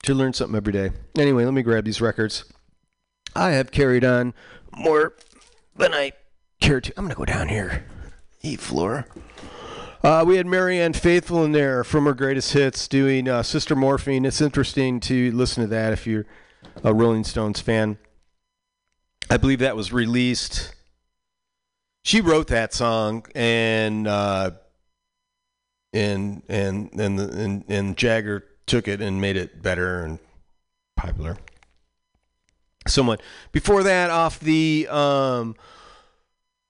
to 0.04 0.14
learn 0.14 0.34
something 0.34 0.56
every 0.56 0.74
day. 0.74 0.92
Anyway, 1.18 1.46
let 1.46 1.54
me 1.54 1.64
grab 1.64 1.84
these 1.84 2.00
records. 2.00 2.46
I 3.36 3.52
have 3.52 3.72
carried 3.72 4.06
on 4.06 4.34
more 4.76 5.14
than 5.76 5.94
I 5.94 6.14
care 6.62 6.80
to. 6.80 6.94
I'm 6.96 7.10
to 7.10 7.16
go 7.16 7.26
down 7.26 7.50
here. 7.50 7.86
Eat 8.42 8.60
floor. 8.60 9.08
Uh, 10.04 10.24
we 10.26 10.38
had 10.38 10.46
Marianne 10.46 10.94
Faithfull 10.94 11.44
in 11.44 11.54
there 11.54 11.84
from 11.84 12.06
her 12.06 12.14
greatest 12.14 12.54
hits 12.54 12.88
doing 12.88 13.28
uh, 13.28 13.42
Sister 13.42 13.76
Morphine. 13.76 14.26
It's 14.26 14.42
interesting 14.42 15.00
to 15.02 15.32
listen 15.32 15.64
to 15.64 15.68
that 15.70 15.92
if 15.92 16.06
you're 16.06 16.26
a 16.84 16.94
Rolling 16.94 17.24
Stones 17.24 17.60
fan. 17.60 17.98
I 19.30 19.38
believe 19.38 19.60
that 19.60 19.76
was 19.76 19.92
released. 19.92 20.74
She 22.04 22.22
wrote 22.22 22.48
that 22.48 22.74
song, 22.74 23.26
and 23.36 24.08
uh, 24.08 24.52
and 25.92 26.44
and 26.48 26.90
and, 26.98 27.20
the, 27.20 27.30
and 27.44 27.66
and 27.68 27.98
Jagger 27.98 28.46
took 28.66 28.88
it 28.88 29.02
and 29.02 29.20
made 29.20 29.36
it 29.36 29.62
better 29.62 30.04
and 30.04 30.20
popular 30.96 31.38
somewhat. 32.88 33.22
Before 33.52 33.84
that, 33.84 34.10
off 34.10 34.40
the 34.40 34.88
um, 34.90 35.56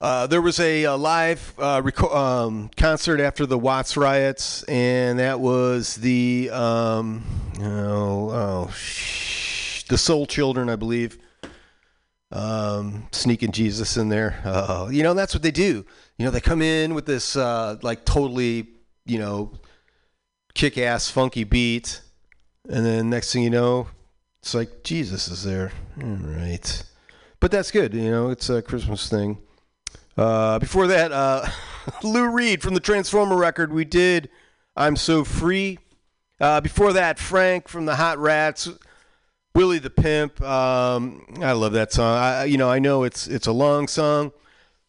uh, 0.00 0.26
there 0.26 0.42
was 0.42 0.58
a, 0.60 0.84
a 0.84 0.96
live 0.96 1.54
uh, 1.58 1.80
reco- 1.82 2.14
um, 2.14 2.70
concert 2.76 3.20
after 3.20 3.46
the 3.46 3.58
Watts 3.58 3.96
riots, 3.96 4.64
and 4.64 5.18
that 5.18 5.40
was 5.40 5.96
the 5.96 6.50
um, 6.52 7.24
oh, 7.60 8.30
oh 8.30 8.70
sh- 8.72 9.84
the 9.84 9.98
Soul 9.98 10.26
Children, 10.26 10.68
I 10.68 10.76
believe. 10.76 11.18
Um, 12.30 13.08
sneaking 13.10 13.52
Jesus 13.52 13.96
in 13.96 14.10
there. 14.10 14.40
Uh, 14.44 14.88
you 14.90 15.02
know, 15.02 15.14
that's 15.14 15.34
what 15.34 15.42
they 15.42 15.50
do. 15.50 15.86
You 16.18 16.24
know, 16.24 16.30
they 16.30 16.40
come 16.40 16.60
in 16.60 16.94
with 16.94 17.06
this 17.06 17.36
uh, 17.36 17.78
like 17.82 18.04
totally, 18.04 18.68
you 19.06 19.18
know, 19.18 19.52
kick-ass 20.54 21.08
funky 21.08 21.44
beat, 21.44 22.02
and 22.68 22.84
then 22.84 23.08
next 23.08 23.32
thing 23.32 23.44
you 23.44 23.50
know, 23.50 23.88
it's 24.42 24.54
like 24.54 24.82
Jesus 24.82 25.28
is 25.28 25.42
there. 25.42 25.72
All 26.02 26.08
right. 26.08 26.82
But 27.40 27.50
that's 27.50 27.70
good. 27.70 27.94
You 27.94 28.10
know, 28.10 28.30
it's 28.30 28.50
a 28.50 28.60
Christmas 28.60 29.08
thing. 29.08 29.38
Uh, 30.16 30.58
before 30.58 30.88
that, 30.88 31.12
uh, 31.12 31.48
Lou 32.02 32.28
Reed 32.28 32.62
from 32.62 32.74
the 32.74 32.80
Transformer 32.80 33.36
record, 33.36 33.72
we 33.72 33.84
did 33.84 34.28
I'm 34.76 34.96
So 34.96 35.24
Free. 35.24 35.78
Uh, 36.40 36.60
before 36.60 36.92
that, 36.92 37.18
Frank 37.18 37.68
from 37.68 37.86
the 37.86 37.96
Hot 37.96 38.18
Rats, 38.18 38.68
Willie 39.58 39.80
the 39.80 39.90
Pimp. 39.90 40.40
Um, 40.40 41.26
I 41.42 41.50
love 41.50 41.72
that 41.72 41.92
song. 41.92 42.16
I, 42.16 42.44
you 42.44 42.56
know, 42.56 42.70
I 42.70 42.78
know 42.78 43.02
it's 43.02 43.26
it's 43.26 43.48
a 43.48 43.52
long 43.52 43.88
song, 43.88 44.30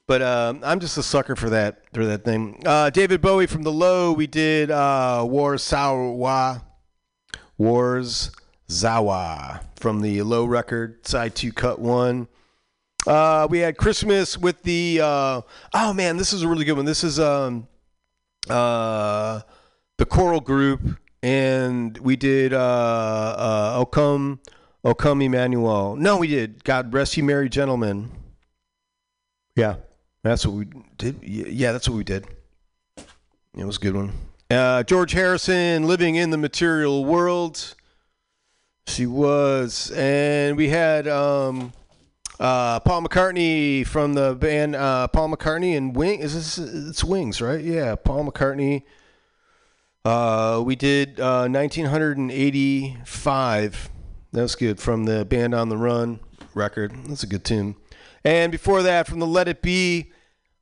but 0.05 0.21
um, 0.21 0.59
I'm 0.63 0.79
just 0.79 0.95
a 0.95 1.01
sucker 1.01 1.35
for 1.35 1.49
that 1.49 1.81
for 1.91 2.05
that 2.05 2.23
thing. 2.23 2.61
Uh, 2.63 2.91
David 2.91 3.19
Bowie 3.19 3.47
from 3.47 3.63
the 3.63 3.71
Low, 3.71 4.11
we 4.13 4.27
did 4.27 4.69
uh, 4.69 5.25
Wars 5.27 5.63
Sawa, 5.63 6.63
Wars 7.57 8.29
Zawa 8.67 9.63
from 9.75 10.01
the 10.01 10.21
Low 10.21 10.45
record, 10.45 11.03
side 11.03 11.33
two, 11.33 11.51
cut 11.51 11.79
one. 11.79 12.27
Uh, 13.07 13.47
we 13.49 13.57
had 13.57 13.75
Christmas 13.75 14.37
with 14.37 14.61
the. 14.61 14.99
Uh, 15.01 15.41
oh 15.73 15.93
man, 15.93 16.15
this 16.15 16.31
is 16.31 16.43
a 16.43 16.47
really 16.47 16.63
good 16.63 16.77
one. 16.77 16.85
This 16.85 17.03
is 17.03 17.19
um, 17.19 17.67
uh, 18.47 19.41
the 19.97 20.05
choral 20.05 20.41
group, 20.41 20.99
and 21.23 21.97
we 21.97 22.15
did 22.15 22.53
uh, 22.53 22.59
uh, 22.59 23.73
"O 23.79 23.87
Come, 23.87 24.39
O 24.84 24.93
Come 24.93 25.22
Emmanuel." 25.22 25.95
No, 25.95 26.18
we 26.18 26.27
did 26.27 26.64
"God 26.64 26.93
Rest 26.93 27.18
You 27.18 27.23
Merry 27.23 27.49
Gentlemen." 27.49 28.11
Yeah, 29.56 29.76
that's 30.23 30.45
what 30.45 30.56
we 30.56 30.65
did. 30.97 31.19
Yeah, 31.22 31.72
that's 31.72 31.89
what 31.89 31.95
we 31.95 32.03
did. 32.03 32.27
It 33.57 33.65
was 33.65 33.77
a 33.77 33.80
good 33.80 33.95
one. 33.95 34.11
Uh, 34.49 34.84
George 34.84 35.11
Harrison, 35.11 35.88
"Living 35.88 36.15
in 36.15 36.30
the 36.30 36.38
Material 36.38 37.06
World." 37.06 37.76
She 38.88 39.06
was, 39.06 39.91
and 39.91 40.57
we 40.57 40.69
had 40.69 41.07
um, 41.07 41.73
uh, 42.39 42.80
Paul 42.80 43.03
McCartney 43.03 43.85
from 43.85 44.14
the 44.14 44.34
band 44.34 44.76
uh, 44.76 45.07
Paul 45.10 45.30
McCartney 45.30 45.77
and 45.77 45.95
Wing. 45.95 46.22
Is 46.22 46.34
this 46.34 46.57
it's 46.57 47.03
Wings, 47.03 47.41
right? 47.41 47.64
Yeah, 47.64 47.95
Paul 47.95 48.26
McCartney. 48.26 48.84
Uh, 50.06 50.64
we 50.65 50.76
did 50.76 51.19
uh, 51.19 51.47
1985. 51.47 53.89
That 54.31 54.41
was 54.43 54.56
good 54.56 54.80
from 54.80 55.06
the 55.06 55.26
Band 55.26 55.53
on 55.53 55.69
the 55.69 55.77
Run 55.77 56.19
record. 56.53 56.93
That's 57.06 57.23
a 57.23 57.27
good 57.27 57.43
tune. 57.43 57.76
And 58.23 58.51
before 58.51 58.84
that, 58.84 59.07
from 59.07 59.19
the 59.19 59.27
Let 59.27 59.47
It 59.47 59.61
Be, 59.61 60.11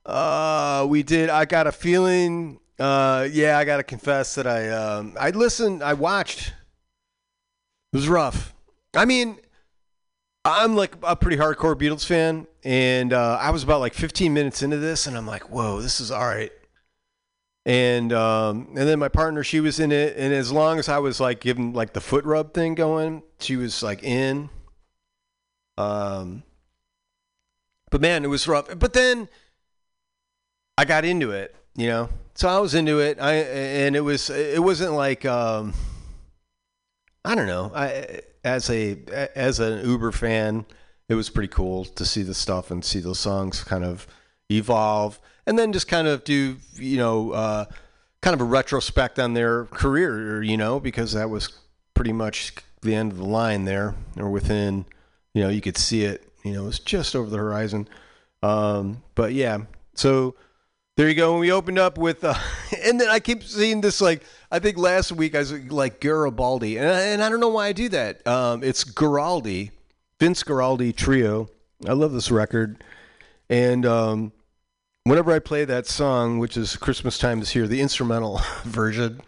uh, 0.05 0.85
we 0.89 1.03
did 1.03 1.29
I 1.29 1.45
Got 1.45 1.67
a 1.67 1.71
Feeling. 1.71 2.59
Uh, 2.79 3.27
yeah, 3.31 3.57
I 3.57 3.65
got 3.65 3.77
to 3.77 3.83
confess 3.83 4.35
that 4.35 4.47
I 4.47 4.69
um, 4.69 5.15
I 5.19 5.31
listened, 5.31 5.83
I 5.83 5.93
watched 5.93 6.53
it 7.93 7.97
was 7.97 8.07
rough. 8.07 8.53
I 8.93 9.05
mean, 9.05 9.37
I'm 10.45 10.75
like 10.75 10.95
a 11.03 11.15
pretty 11.15 11.37
hardcore 11.37 11.75
Beatles 11.75 12.05
fan, 12.05 12.47
and 12.63 13.13
uh, 13.13 13.37
I 13.41 13.49
was 13.51 13.63
about 13.63 13.79
like 13.79 13.93
15 13.93 14.33
minutes 14.33 14.61
into 14.61 14.77
this, 14.77 15.07
and 15.07 15.17
I'm 15.17 15.25
like, 15.25 15.49
"Whoa, 15.49 15.81
this 15.81 15.99
is 15.99 16.11
all 16.11 16.25
right." 16.25 16.51
And 17.67 18.13
um, 18.13 18.69
and 18.69 18.87
then 18.87 18.97
my 18.97 19.09
partner, 19.09 19.43
she 19.43 19.59
was 19.59 19.81
in 19.81 19.91
it, 19.91 20.15
and 20.15 20.33
as 20.33 20.53
long 20.53 20.79
as 20.79 20.87
I 20.87 20.99
was 20.99 21.19
like 21.19 21.41
giving 21.41 21.73
like 21.73 21.91
the 21.91 21.99
foot 21.99 22.23
rub 22.23 22.53
thing 22.53 22.75
going, 22.75 23.23
she 23.39 23.57
was 23.57 23.83
like 23.83 24.03
in. 24.03 24.49
Um, 25.77 26.43
but 27.91 27.99
man, 27.99 28.23
it 28.23 28.29
was 28.29 28.47
rough. 28.47 28.79
But 28.79 28.93
then 28.93 29.27
I 30.77 30.85
got 30.85 31.03
into 31.03 31.31
it, 31.31 31.53
you 31.75 31.87
know. 31.87 32.09
So 32.35 32.47
I 32.47 32.59
was 32.59 32.73
into 32.73 32.99
it. 32.99 33.19
I 33.19 33.33
and 33.33 33.97
it 33.97 34.01
was 34.01 34.29
it 34.29 34.63
wasn't 34.63 34.93
like 34.93 35.25
um, 35.25 35.73
I 37.25 37.35
don't 37.35 37.47
know. 37.47 37.73
I 37.75 38.21
as 38.45 38.69
a 38.69 38.97
as 39.35 39.59
an 39.59 39.85
Uber 39.85 40.13
fan, 40.13 40.65
it 41.09 41.15
was 41.15 41.29
pretty 41.29 41.49
cool 41.49 41.83
to 41.83 42.05
see 42.05 42.21
the 42.21 42.33
stuff 42.33 42.71
and 42.71 42.85
see 42.85 43.01
those 43.01 43.19
songs 43.19 43.61
kind 43.65 43.83
of 43.83 44.07
evolve, 44.49 45.19
and 45.47 45.57
then 45.57 45.73
just 45.73 45.87
kind 45.87 46.07
of 46.07 46.23
do 46.23 46.57
you 46.75 46.97
know 46.97 47.31
uh, 47.31 47.65
kind 48.21 48.33
of 48.33 48.41
a 48.41 48.43
retrospect 48.43 49.17
on 49.17 49.33
their 49.33 49.65
career, 49.65 50.43
you 50.43 50.57
know, 50.57 50.79
because 50.79 51.13
that 51.13 51.29
was 51.29 51.49
pretty 51.93 52.13
much 52.13 52.53
the 52.81 52.93
end 52.93 53.11
of 53.11 53.17
the 53.17 53.25
line 53.25 53.65
there, 53.65 53.95
or 54.17 54.29
within, 54.29 54.85
you 55.33 55.41
know, 55.41 55.49
you 55.49 55.61
could 55.61 55.77
see 55.77 56.03
it. 56.03 56.23
You 56.43 56.53
know, 56.53 56.63
it 56.63 56.65
was 56.65 56.79
just 56.79 57.15
over 57.15 57.29
the 57.29 57.37
horizon. 57.37 57.87
Um, 58.43 59.01
but 59.15 59.33
yeah, 59.33 59.59
so 59.95 60.35
there 60.95 61.09
you 61.09 61.15
go. 61.15 61.31
When 61.31 61.39
we 61.39 61.51
opened 61.51 61.79
up 61.79 61.97
with, 61.97 62.23
uh, 62.23 62.35
and 62.83 62.99
then 62.99 63.07
I 63.07 63.19
keep 63.19 63.43
seeing 63.43 63.81
this 63.81 64.01
like 64.01 64.23
I 64.51 64.59
think 64.59 64.77
last 64.77 65.11
week 65.11 65.33
I 65.33 65.39
was 65.39 65.53
like 65.53 66.01
Garibaldi, 66.01 66.77
and 66.77 66.89
I, 66.89 66.99
and 66.99 67.23
I 67.23 67.29
don't 67.29 67.39
know 67.39 67.49
why 67.49 67.67
I 67.67 67.73
do 67.73 67.89
that. 67.89 68.25
Um, 68.27 68.63
it's 68.63 68.83
Guaraldi, 68.83 69.71
Vince 70.19 70.43
Guaraldi 70.43 70.95
Trio. 70.95 71.49
I 71.87 71.93
love 71.93 72.11
this 72.11 72.31
record, 72.31 72.83
and 73.49 73.85
um, 73.85 74.31
whenever 75.09 75.31
I 75.31 75.39
play 75.39 75.65
that 75.65 75.87
song, 75.87 76.39
which 76.39 76.57
is 76.57 76.75
Christmas 76.75 77.17
time 77.17 77.41
is 77.41 77.51
here, 77.51 77.67
the 77.67 77.81
instrumental 77.81 78.41
version. 78.63 79.21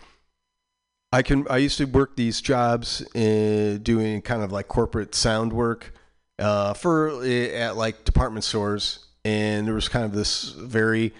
I 1.11 1.23
can. 1.23 1.47
I 1.49 1.57
used 1.57 1.77
to 1.79 1.85
work 1.85 2.15
these 2.15 2.39
jobs 2.39 3.01
in 3.15 3.81
doing 3.81 4.21
kind 4.21 4.43
of 4.43 4.51
like 4.51 4.67
corporate 4.67 5.15
sound 5.15 5.53
work 5.53 5.91
uh, 6.37 6.73
for 6.73 7.23
at 7.23 7.75
like 7.75 8.03
department 8.05 8.43
stores, 8.43 9.07
and 9.25 9.65
there 9.65 9.73
was 9.73 9.89
kind 9.89 10.05
of 10.05 10.13
this 10.13 10.51
very, 10.51 11.13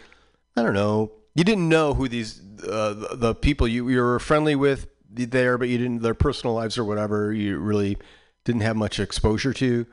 I 0.55 0.61
don't 0.61 0.75
know. 0.75 1.11
You 1.33 1.43
didn't 1.43 1.69
know 1.69 1.95
who 1.95 2.07
these 2.07 2.39
uh, 2.63 2.93
the, 2.93 3.09
the 3.13 3.35
people 3.35 3.67
you, 3.67 3.89
you 3.89 3.99
were 3.99 4.19
friendly 4.19 4.55
with 4.55 4.87
there, 5.09 5.57
but 5.57 5.69
you 5.69 5.77
didn't 5.79 6.03
their 6.03 6.13
personal 6.13 6.53
lives 6.53 6.77
or 6.77 6.83
whatever. 6.83 7.33
You 7.33 7.57
really 7.57 7.97
didn't 8.45 8.61
have 8.61 8.75
much 8.75 8.99
exposure 8.99 9.53
to. 9.53 9.87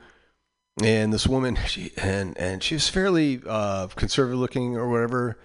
And 0.83 1.11
this 1.11 1.27
woman, 1.27 1.57
she 1.67 1.91
and 1.97 2.37
and 2.37 2.63
she 2.63 2.75
was 2.75 2.89
fairly 2.89 3.41
uh, 3.47 3.87
conservative 3.87 4.39
looking 4.39 4.75
or 4.75 4.89
whatever. 4.89 5.37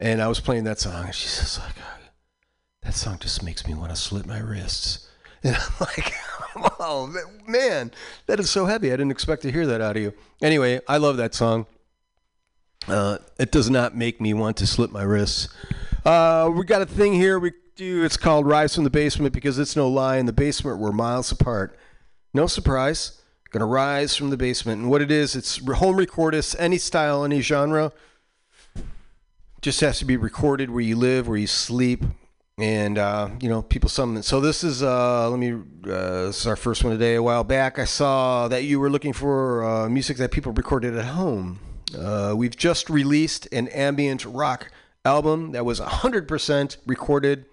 And 0.00 0.20
I 0.20 0.28
was 0.28 0.40
playing 0.40 0.64
that 0.64 0.80
song, 0.80 1.06
and 1.06 1.14
she's 1.14 1.38
just 1.38 1.58
like, 1.60 1.74
"That 2.82 2.94
song 2.94 3.18
just 3.18 3.42
makes 3.42 3.66
me 3.66 3.74
want 3.74 3.90
to 3.90 3.96
slit 3.96 4.26
my 4.26 4.38
wrists." 4.38 5.08
And 5.46 5.54
I'm 5.56 5.72
like, 5.78 6.14
"Wow, 6.80 7.12
man, 7.46 7.92
that 8.24 8.40
is 8.40 8.48
so 8.48 8.64
heavy. 8.64 8.88
I 8.88 8.96
didn't 8.96 9.10
expect 9.10 9.42
to 9.42 9.52
hear 9.52 9.66
that 9.66 9.82
out 9.82 9.94
of 9.94 10.02
you." 10.02 10.14
Anyway, 10.40 10.80
I 10.88 10.96
love 10.96 11.18
that 11.18 11.34
song. 11.34 11.66
Uh, 12.88 13.18
it 13.38 13.50
does 13.50 13.68
not 13.68 13.94
make 13.94 14.22
me 14.22 14.32
want 14.32 14.56
to 14.56 14.66
slit 14.66 14.90
my 14.90 15.02
wrists. 15.02 15.48
Uh, 16.02 16.50
we 16.54 16.64
got 16.64 16.80
a 16.80 16.86
thing 16.86 17.12
here 17.12 17.38
we 17.38 17.52
do. 17.76 18.04
It's 18.04 18.16
called 18.16 18.46
Rise 18.46 18.74
from 18.74 18.84
the 18.84 18.90
Basement 18.90 19.34
because 19.34 19.58
it's 19.58 19.76
no 19.76 19.86
lie. 19.86 20.16
In 20.16 20.24
the 20.24 20.32
basement, 20.32 20.78
we're 20.78 20.92
miles 20.92 21.30
apart. 21.30 21.78
No 22.32 22.46
surprise. 22.46 23.20
Gonna 23.54 23.66
rise 23.66 24.16
from 24.16 24.30
the 24.30 24.36
basement. 24.36 24.82
And 24.82 24.90
what 24.90 25.00
it 25.00 25.12
is, 25.12 25.36
it's 25.36 25.58
home 25.58 25.96
recordist, 25.96 26.56
any 26.58 26.76
style, 26.76 27.24
any 27.24 27.40
genre. 27.40 27.92
Just 29.62 29.80
has 29.80 30.00
to 30.00 30.04
be 30.04 30.16
recorded 30.16 30.70
where 30.70 30.80
you 30.80 30.96
live, 30.96 31.28
where 31.28 31.38
you 31.38 31.46
sleep, 31.46 32.02
and 32.58 32.98
uh, 32.98 33.30
you 33.40 33.48
know 33.48 33.62
people 33.62 33.88
summon. 33.88 34.24
So 34.24 34.40
this 34.40 34.64
is 34.64 34.82
uh, 34.82 35.30
let 35.30 35.38
me. 35.38 35.52
Uh, 35.52 36.26
this 36.26 36.40
is 36.40 36.48
our 36.48 36.56
first 36.56 36.82
one 36.82 36.94
today. 36.94 37.14
A 37.14 37.22
while 37.22 37.44
back, 37.44 37.78
I 37.78 37.84
saw 37.84 38.48
that 38.48 38.64
you 38.64 38.80
were 38.80 38.90
looking 38.90 39.12
for 39.12 39.62
uh, 39.62 39.88
music 39.88 40.16
that 40.16 40.32
people 40.32 40.50
recorded 40.50 40.96
at 40.96 41.04
home. 41.04 41.60
Uh, 41.96 42.34
we've 42.36 42.56
just 42.56 42.90
released 42.90 43.46
an 43.52 43.68
ambient 43.68 44.24
rock 44.24 44.72
album 45.04 45.52
that 45.52 45.64
was 45.64 45.78
100% 45.78 46.76
recorded 46.86 47.46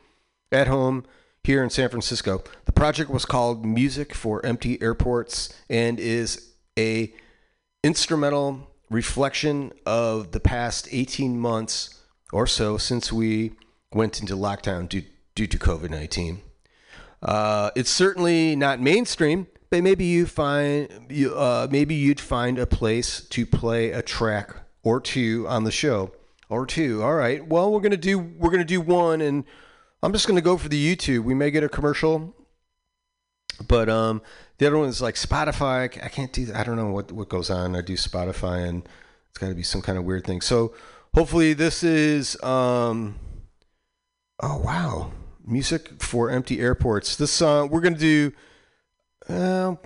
at 0.51 0.65
home 0.65 1.05
here 1.43 1.63
in 1.63 1.69
San 1.69 1.89
Francisco. 1.89 2.43
Project 2.81 3.11
was 3.11 3.25
called 3.25 3.63
Music 3.63 4.11
for 4.11 4.43
Empty 4.43 4.81
Airports 4.81 5.53
and 5.69 5.99
is 5.99 6.53
a 6.79 7.13
instrumental 7.83 8.71
reflection 8.89 9.71
of 9.85 10.31
the 10.31 10.39
past 10.39 10.87
18 10.89 11.39
months 11.39 12.01
or 12.33 12.47
so 12.47 12.79
since 12.79 13.13
we 13.13 13.51
went 13.93 14.19
into 14.19 14.33
lockdown 14.33 14.89
due, 14.89 15.03
due 15.35 15.45
to 15.45 15.59
COVID-19. 15.59 16.39
Uh, 17.21 17.69
it's 17.75 17.91
certainly 17.91 18.55
not 18.55 18.81
mainstream, 18.81 19.45
but 19.69 19.83
maybe 19.83 20.05
you 20.05 20.25
find 20.25 21.05
you, 21.07 21.35
uh, 21.35 21.67
maybe 21.69 21.93
you'd 21.93 22.19
find 22.19 22.57
a 22.57 22.65
place 22.65 23.21
to 23.25 23.45
play 23.45 23.91
a 23.91 24.01
track 24.01 24.55
or 24.81 24.99
two 24.99 25.45
on 25.47 25.65
the 25.65 25.71
show 25.71 26.13
or 26.49 26.65
two. 26.65 27.03
All 27.03 27.13
right. 27.13 27.45
Well, 27.45 27.71
we're 27.71 27.81
gonna 27.81 27.95
do 27.95 28.17
we're 28.17 28.49
gonna 28.49 28.63
do 28.63 28.81
one, 28.81 29.21
and 29.21 29.43
I'm 30.01 30.13
just 30.13 30.27
gonna 30.27 30.41
go 30.41 30.57
for 30.57 30.67
the 30.67 30.95
YouTube. 30.95 31.25
We 31.25 31.35
may 31.35 31.51
get 31.51 31.63
a 31.63 31.69
commercial, 31.69 32.33
but 33.61 33.89
um, 33.89 34.21
the 34.57 34.67
other 34.67 34.77
one 34.77 34.89
is 34.89 35.01
like 35.01 35.15
Spotify. 35.15 35.83
I 36.03 36.09
can't 36.09 36.31
do. 36.31 36.51
I 36.53 36.63
don't 36.63 36.75
know 36.75 36.91
what 36.91 37.11
what 37.11 37.29
goes 37.29 37.49
on. 37.49 37.75
I 37.75 37.81
do 37.81 37.93
Spotify, 37.93 38.67
and 38.67 38.87
it's 39.29 39.37
got 39.37 39.49
to 39.49 39.55
be 39.55 39.63
some 39.63 39.81
kind 39.81 39.97
of 39.97 40.03
weird 40.03 40.25
thing. 40.25 40.41
So 40.41 40.73
hopefully 41.13 41.53
this 41.53 41.83
is 41.83 42.41
um. 42.43 43.19
Oh 44.43 44.57
wow, 44.63 45.11
music 45.45 46.01
for 46.01 46.29
empty 46.29 46.59
airports. 46.59 47.15
This 47.15 47.31
song 47.31 47.69
we're 47.69 47.81
gonna 47.81 47.97
do. 47.97 48.33
Um, 49.29 49.77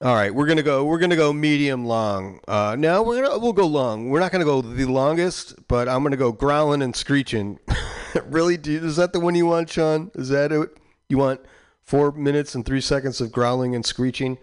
all 0.00 0.14
right, 0.14 0.34
we're 0.34 0.46
gonna 0.46 0.62
go. 0.62 0.84
We're 0.84 0.98
gonna 0.98 1.16
go 1.16 1.32
medium 1.32 1.86
long. 1.86 2.40
Uh, 2.46 2.76
now 2.78 3.02
we're 3.02 3.22
gonna 3.22 3.38
we'll 3.38 3.54
go 3.54 3.66
long. 3.66 4.10
We're 4.10 4.20
not 4.20 4.32
gonna 4.32 4.44
go 4.44 4.60
the 4.60 4.84
longest, 4.84 5.54
but 5.66 5.88
I'm 5.88 6.02
gonna 6.02 6.16
go 6.16 6.30
growling 6.30 6.82
and 6.82 6.94
screeching. 6.94 7.58
really, 8.26 8.58
dude? 8.58 8.84
Is 8.84 8.96
that 8.96 9.14
the 9.14 9.20
one 9.20 9.34
you 9.34 9.46
want, 9.46 9.70
Sean? 9.70 10.10
Is 10.14 10.28
that 10.28 10.52
it? 10.52 10.76
You 11.08 11.18
want 11.18 11.40
four 11.82 12.12
minutes 12.12 12.54
and 12.54 12.64
three 12.64 12.80
seconds 12.80 13.20
of 13.20 13.32
growling 13.32 13.74
and 13.74 13.84
screeching? 13.84 14.38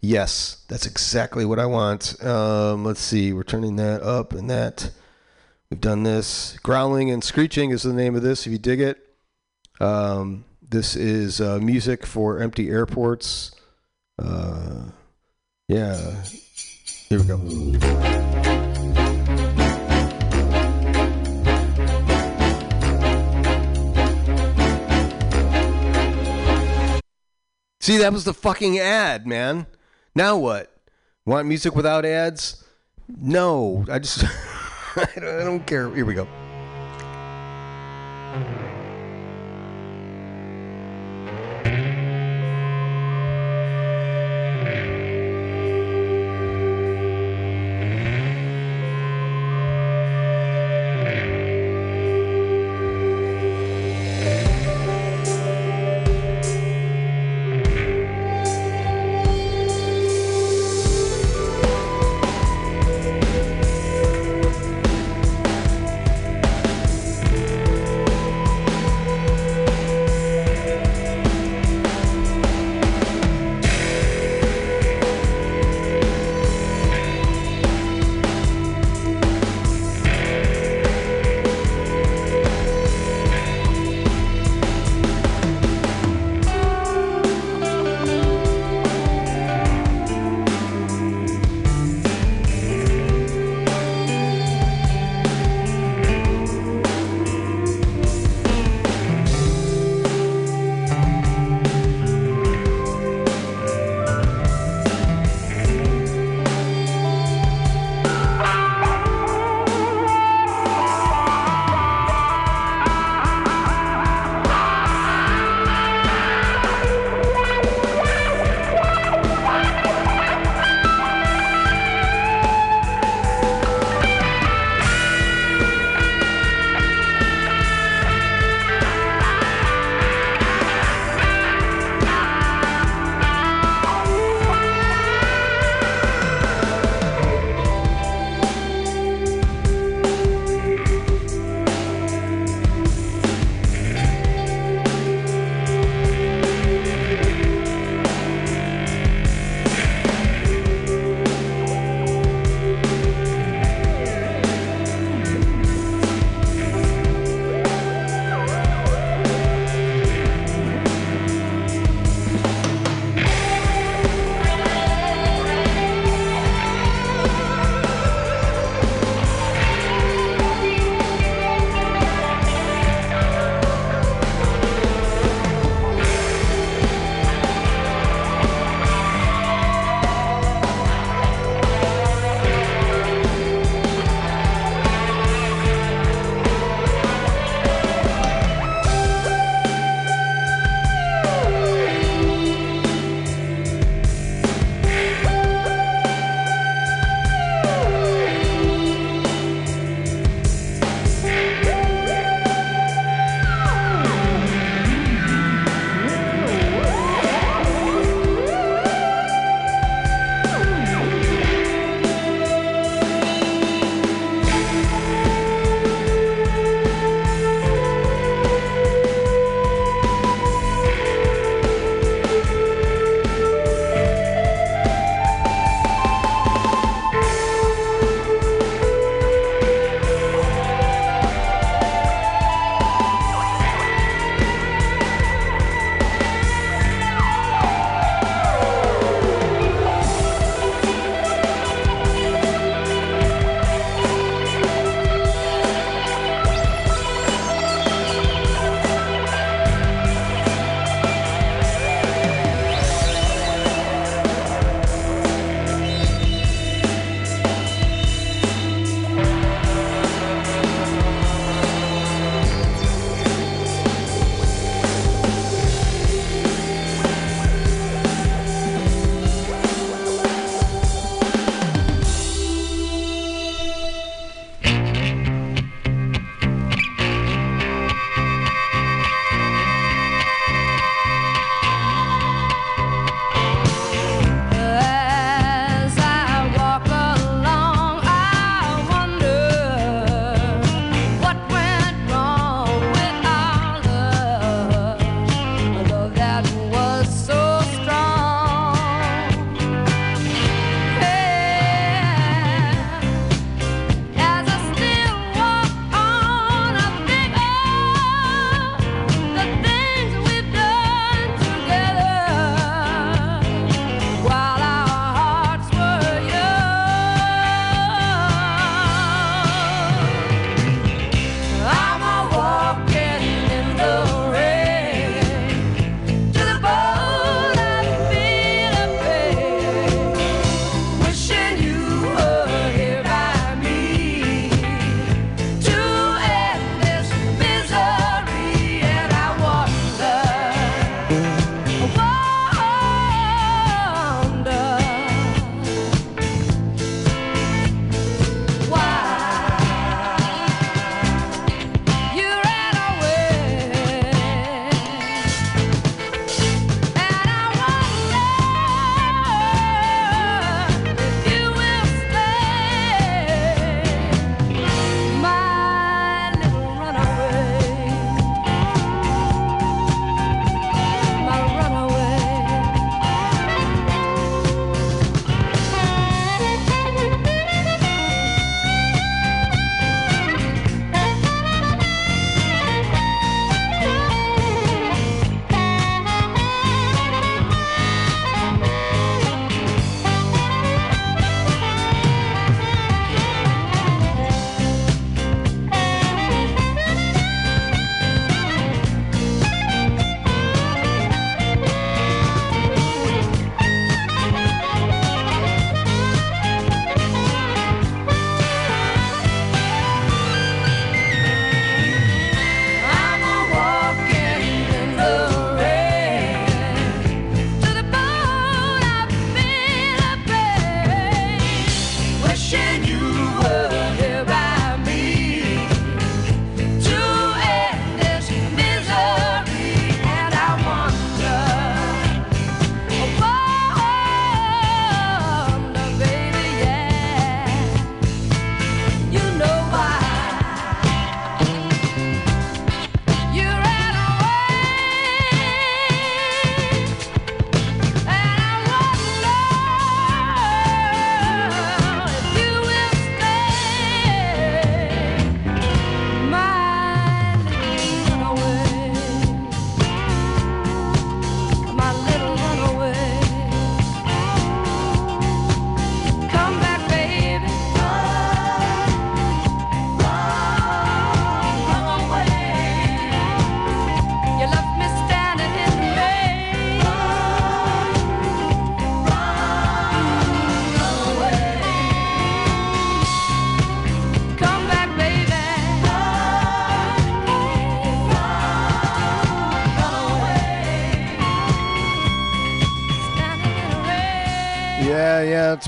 Yes, 0.00 0.64
that's 0.68 0.86
exactly 0.86 1.44
what 1.44 1.58
I 1.58 1.66
want. 1.66 2.22
Um, 2.24 2.84
let's 2.84 3.00
see. 3.00 3.32
We're 3.32 3.42
turning 3.42 3.76
that 3.76 4.02
up 4.02 4.32
and 4.32 4.48
that. 4.48 4.90
We've 5.70 5.80
done 5.80 6.02
this. 6.02 6.56
Growling 6.62 7.10
and 7.10 7.22
screeching 7.22 7.70
is 7.70 7.82
the 7.82 7.92
name 7.92 8.14
of 8.14 8.22
this. 8.22 8.46
If 8.46 8.52
you 8.52 8.58
dig 8.58 8.80
it, 8.80 9.04
um, 9.80 10.44
this 10.70 10.96
is 10.96 11.40
uh, 11.40 11.58
music 11.58 12.06
for 12.06 12.40
empty 12.40 12.70
airports. 12.70 13.52
Uh, 14.18 14.84
yeah. 15.68 16.22
Here 17.08 17.18
we 17.18 17.24
go. 17.24 18.67
See, 27.88 27.96
that 27.96 28.12
was 28.12 28.24
the 28.24 28.34
fucking 28.34 28.78
ad, 28.78 29.26
man. 29.26 29.64
Now 30.14 30.36
what? 30.36 30.70
Want 31.24 31.48
music 31.48 31.74
without 31.74 32.04
ads? 32.04 32.62
No, 33.08 33.86
I 33.90 33.98
just 33.98 34.24
I, 34.94 35.08
don't, 35.18 35.66
care. 35.66 35.90
Here 35.94 36.04
we 36.04 36.12
go. 36.12 36.28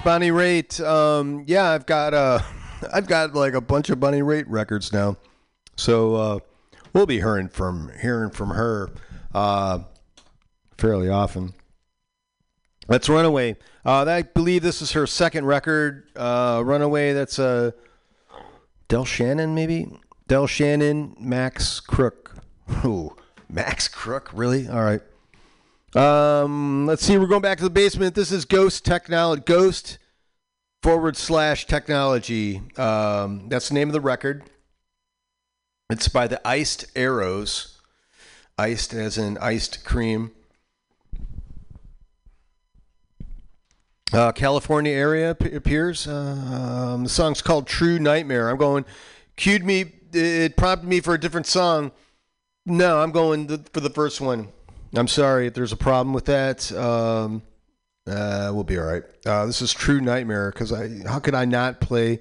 It's 0.01 0.05
Bonnie 0.07 0.31
Raitt. 0.31 0.83
Um, 0.83 1.45
yeah, 1.47 1.69
I've 1.69 1.85
got 1.85 2.15
uh, 2.15 2.41
I've 2.93 3.07
got 3.07 3.35
like 3.35 3.53
a 3.53 3.61
bunch 3.61 3.91
of 3.91 4.01
Bonnie 4.01 4.23
Raitt 4.23 4.47
records 4.49 4.95
now, 4.95 5.19
so 5.77 6.15
uh, 6.15 6.39
we'll 6.95 7.05
be 7.05 7.19
hearing 7.19 7.49
from 7.49 7.93
hearing 8.01 8.31
from 8.31 8.49
her 8.51 8.91
uh, 9.35 9.81
fairly 10.79 11.11
often. 11.11 11.53
That's 12.89 13.11
Runaway. 13.11 13.59
Uh, 13.85 14.07
I 14.07 14.23
believe 14.23 14.63
this 14.63 14.81
is 14.81 14.93
her 14.93 15.07
second 15.07 15.45
record. 15.45 16.09
Uh, 16.17 16.63
Runaway. 16.65 17.13
That's 17.13 17.39
uh, 17.39 17.73
Del 18.89 19.05
Shannon, 19.05 19.55
maybe 19.55 19.87
Del 20.29 20.47
Shannon, 20.47 21.15
Max 21.21 21.79
Crook. 21.79 22.37
Ooh, 22.87 23.15
Max 23.51 23.87
Crook, 23.87 24.31
really? 24.33 24.67
All 24.67 24.83
right. 24.83 25.03
Um, 25.95 26.87
let's 26.87 27.05
see. 27.05 27.19
We're 27.19 27.27
going 27.27 27.43
back 27.43 27.59
to 27.59 27.65
the 27.65 27.71
basement. 27.71 28.15
This 28.15 28.31
is 28.31 28.45
Ghost 28.45 28.85
Technology. 28.85 29.43
Ghost 29.45 29.99
forward 30.83 31.17
slash 31.17 31.67
technology. 31.67 32.63
Um, 32.77 33.49
that's 33.49 33.69
the 33.69 33.75
name 33.75 33.89
of 33.89 33.93
the 33.93 34.01
record. 34.01 34.45
It's 35.91 36.07
by 36.07 36.29
the 36.29 36.47
Iced 36.47 36.87
Arrows. 36.95 37.79
Iced 38.57 38.95
as 38.95 39.19
in 39.19 39.37
iced 39.39 39.85
cream. 39.85 40.31
Uh, 44.13 44.31
California 44.33 44.93
area 44.93 45.31
ap- 45.31 45.43
appears. 45.43 46.07
Um, 46.07 47.05
the 47.05 47.09
song's 47.09 47.43
called 47.43 47.67
True 47.67 47.99
Nightmare. 47.99 48.49
I'm 48.49 48.59
going, 48.59 48.85
cued 49.37 49.65
me, 49.65 49.93
it 50.13 50.57
prompted 50.57 50.89
me 50.89 51.01
for 51.01 51.15
a 51.15 51.21
different 51.21 51.47
song. 51.47 51.91
No, 52.67 53.01
I'm 53.01 53.13
going 53.13 53.65
for 53.73 53.81
the 53.81 53.91
first 53.91 54.21
one. 54.21 54.49
I'm 54.95 55.09
sorry 55.09 55.47
if 55.47 55.55
there's 55.55 55.73
a 55.73 55.77
problem 55.77 56.13
with 56.13 56.25
that. 56.27 56.71
Um, 56.73 57.43
uh, 58.07 58.51
we'll 58.53 58.65
be 58.65 58.79
all 58.79 58.85
right. 58.85 59.05
Uh, 59.25 59.47
this 59.47 59.63
is 59.63 59.73
True 59.73 60.01
Nightmare 60.01 60.51
because 60.51 60.73
I 60.73 60.89
how 61.07 61.21
could 61.21 61.35
I 61.35 61.45
not 61.45 61.81
play 61.81 62.21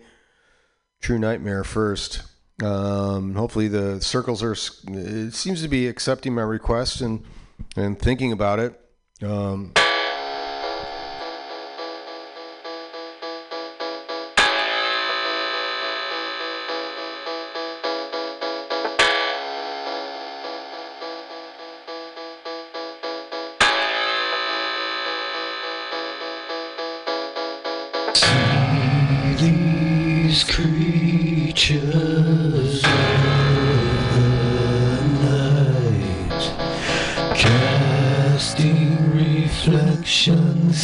True 1.02 1.18
Nightmare 1.18 1.64
first? 1.64 2.24
Um, 2.64 3.36
hopefully 3.36 3.70
the 3.70 4.02
circles 4.02 4.44
are. 4.44 4.54
It 4.54 5.34
seems 5.34 5.62
to 5.62 5.68
be 5.68 5.88
accepting 5.88 6.36
my 6.36 6.44
request 6.44 7.02
and 7.02 7.24
and 7.76 7.98
thinking 7.98 8.32
about 8.32 8.60
it. 8.60 8.80
Um, 9.24 9.74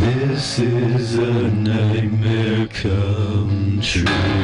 This 0.00 0.58
is 0.58 1.14
a 1.14 1.48
nightmare 1.50 2.66
come 2.68 3.80
true. 3.80 4.41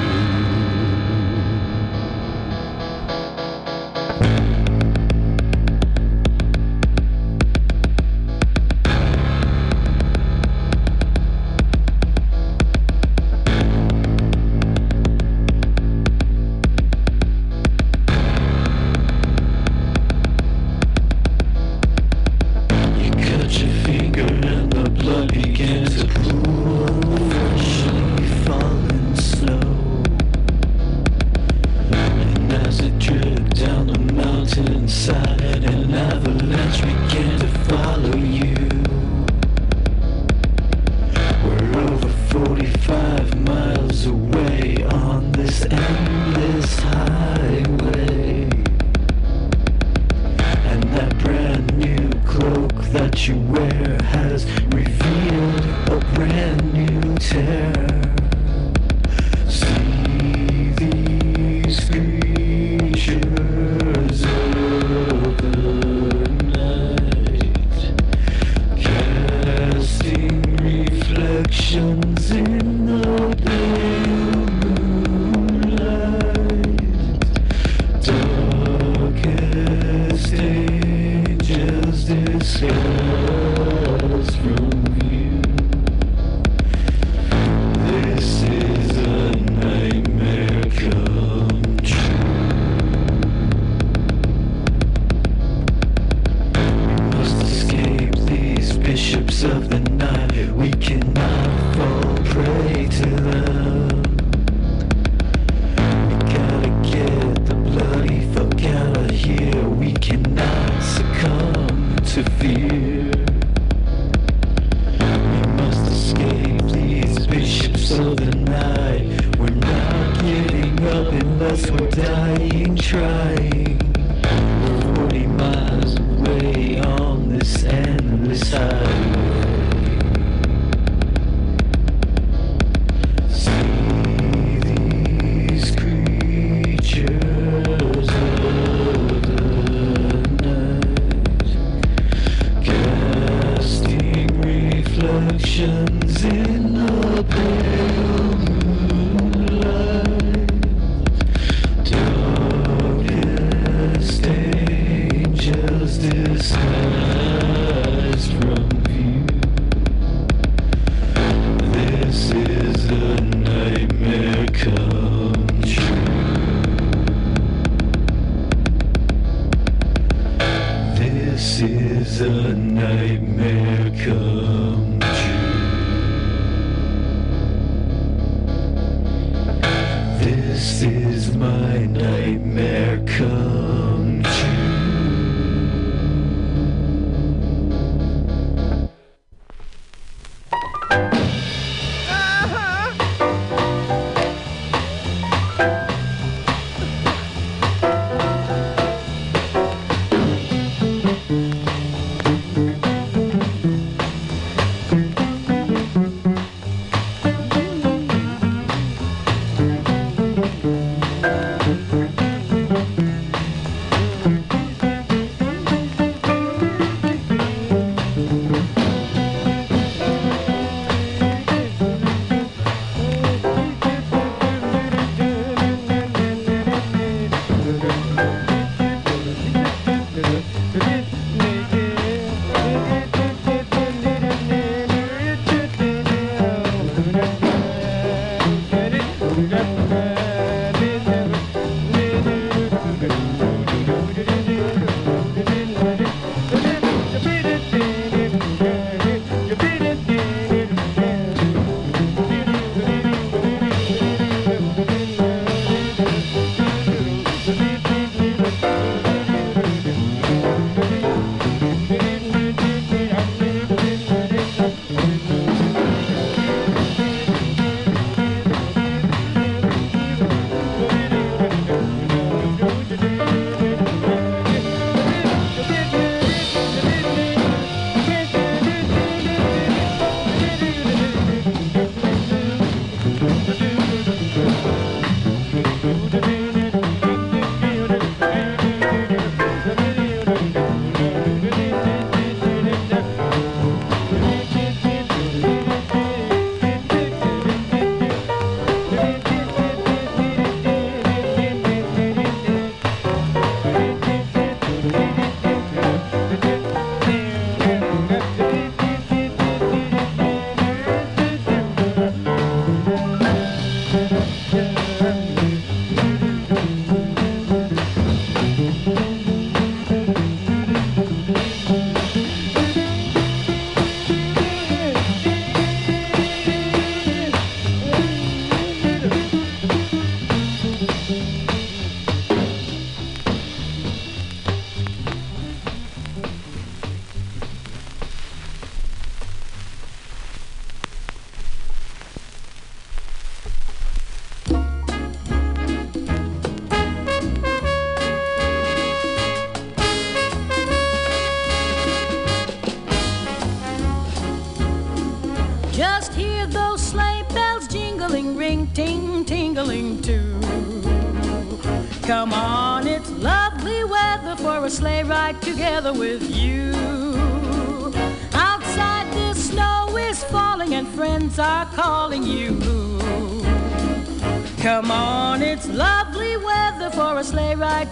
That 53.10 53.26
you 53.26 53.36
wear 53.40 54.02
has 54.02 54.44
revealed 54.66 55.64
a 55.88 56.14
brand 56.14 56.74
new 56.74 57.14
terror. 57.16 58.27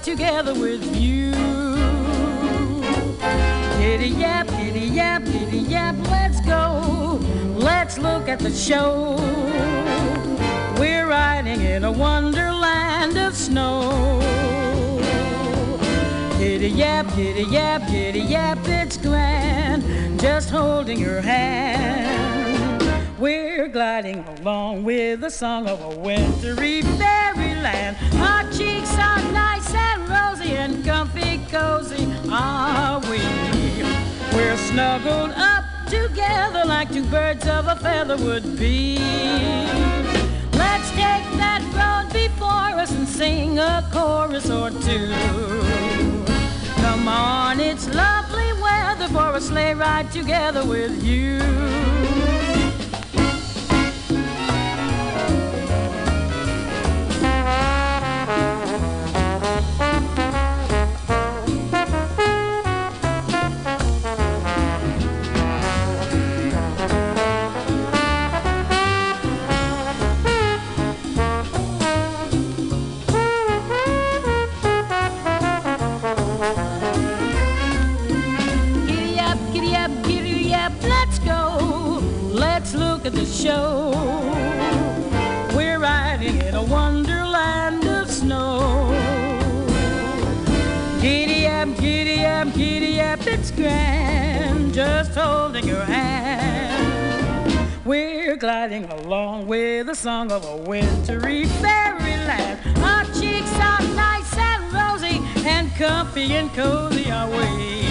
Together 0.07 0.55
with 0.55 0.85
you. 0.95 1.33
Giddy 3.77 4.11
yap, 4.11 4.47
giddy 4.47 4.87
yap, 4.87 5.25
giddy 5.25 5.59
yap, 5.59 5.97
let's 6.11 6.41
go. 6.43 7.19
Let's 7.57 7.99
look 7.99 8.29
at 8.29 8.39
the 8.39 8.53
show. 8.53 9.17
We're 10.79 11.09
riding 11.09 11.61
in 11.61 11.83
a 11.83 11.91
wonderland 11.91 13.19
of 13.19 13.35
snow. 13.35 14.21
Giddy 16.39 16.69
yap, 16.69 17.13
giddy 17.17 17.43
yap, 17.43 17.89
giddy 17.91 18.21
yap, 18.21 18.59
it's 18.63 18.97
grand. 18.97 20.21
Just 20.21 20.51
holding 20.51 21.01
your 21.01 21.21
hand. 21.21 22.47
We're 23.19 23.67
gliding 23.67 24.25
along 24.39 24.85
with 24.85 25.21
the 25.21 25.31
song 25.31 25.67
of 25.67 25.83
a 25.83 25.99
wintry 25.99 26.83
fairyland. 26.83 27.97
Our 28.21 28.49
cheeks 28.53 28.97
are 28.99 29.33
nice 29.33 29.56
and 30.57 30.85
comfy 30.85 31.39
cozy 31.51 32.07
are 32.31 33.01
we. 33.11 33.21
We're 34.35 34.57
snuggled 34.57 35.33
up 35.37 35.65
together 35.87 36.65
like 36.65 36.91
two 36.91 37.05
birds 37.05 37.47
of 37.47 37.67
a 37.67 37.77
feather 37.77 38.17
would 38.17 38.59
be. 38.59 38.99
Let's 40.53 40.91
take 40.91 41.27
that 41.43 41.63
road 41.81 42.13
before 42.13 42.81
us 42.83 42.91
and 42.93 43.07
sing 43.07 43.59
a 43.59 43.89
chorus 43.93 44.51
or 44.51 44.71
two. 44.71 45.13
Come 46.83 47.09
on, 47.09 47.61
it's 47.61 47.87
lovely 47.95 48.53
weather 48.61 49.09
for 49.09 49.37
a 49.37 49.41
sleigh 49.41 49.75
ride 49.75 50.11
together 50.11 50.65
with 50.65 51.03
you. 51.05 51.39
Of 100.37 100.45
a 100.45 100.57
wintry 100.69 101.47
fairyland. 101.47 102.61
Our 102.85 103.05
cheeks 103.05 103.53
are 103.55 103.81
nice 103.97 104.37
and 104.37 104.71
rosy 104.71 105.23
and 105.49 105.75
comfy 105.77 106.35
and 106.35 106.53
cozy 106.53 107.11
are 107.11 107.31
we. 107.31 107.89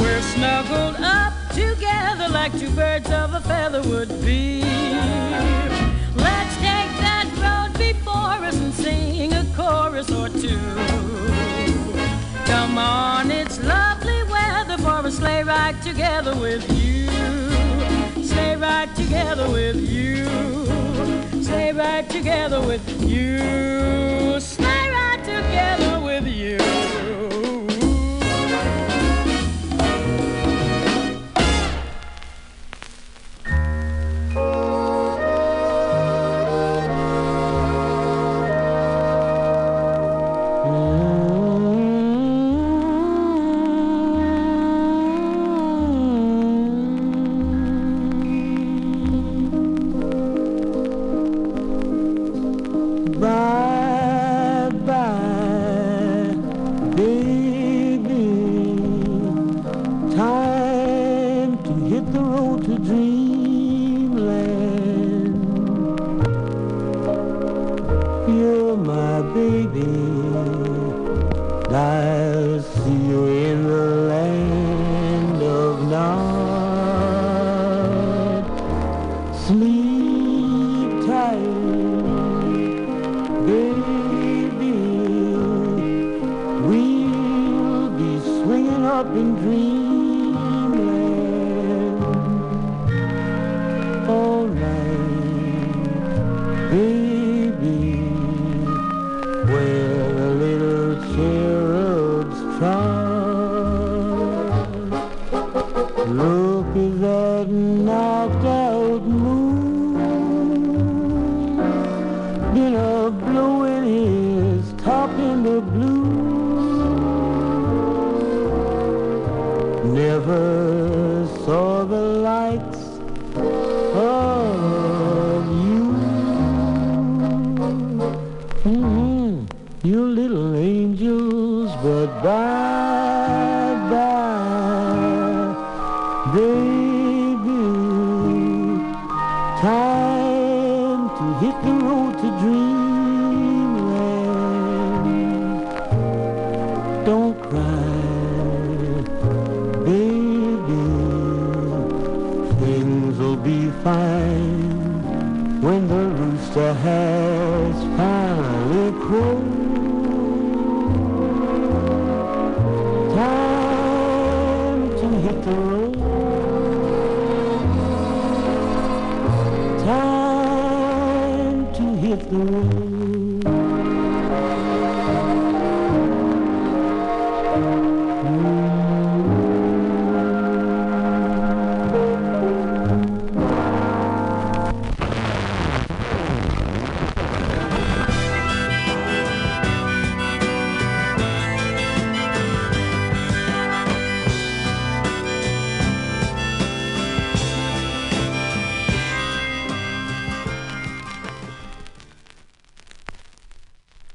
We're 0.00 0.22
snuggled 0.22 0.94
up 1.00 1.32
together 1.50 2.28
like 2.28 2.56
two 2.56 2.70
birds 2.70 3.10
of 3.10 3.34
a 3.34 3.40
feather 3.40 3.82
would 3.82 4.10
be. 4.24 4.60
Let's 6.14 6.54
take 6.58 6.92
that 7.02 7.26
road 7.42 7.76
before 7.78 8.38
us 8.46 8.56
and 8.60 8.72
sing 8.72 9.32
a 9.32 9.44
chorus 9.56 10.12
or 10.12 10.28
two. 10.28 10.60
Come 12.46 12.78
on, 12.78 13.32
it's 13.32 13.60
lovely 13.60 14.22
weather 14.30 14.78
for 14.78 15.04
a 15.04 15.10
sleigh 15.10 15.42
ride 15.42 15.82
together 15.82 16.36
with 16.36 16.62
you. 16.78 17.43
Sleigh 18.24 18.56
right 18.56 18.96
together 18.96 19.48
with 19.50 19.76
you. 19.76 20.24
Stay 21.42 21.72
right 21.72 22.08
together 22.08 22.60
with 22.60 22.82
you. 23.02 24.40
Stay 24.40 24.90
right 24.90 25.20
together 25.22 26.00
with 26.00 26.26
you. 26.26 26.58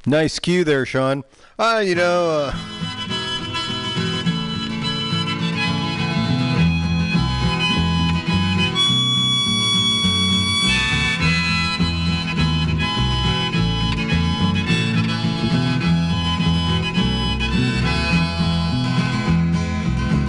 Nice 0.10 0.40
cue 0.40 0.64
there, 0.64 0.88
Sean. 0.88 1.24
Uh, 1.60 1.84
you 1.86 1.94
know, 1.94 2.32
uh, 2.32 2.52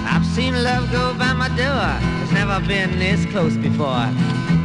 I've 0.04 0.26
seen 0.26 0.62
love 0.62 0.92
go 0.92 1.14
by 1.14 1.32
my 1.32 1.48
door. 1.56 2.22
It's 2.22 2.32
never 2.32 2.60
been 2.68 2.98
this 2.98 3.24
close 3.32 3.56
before. 3.56 4.10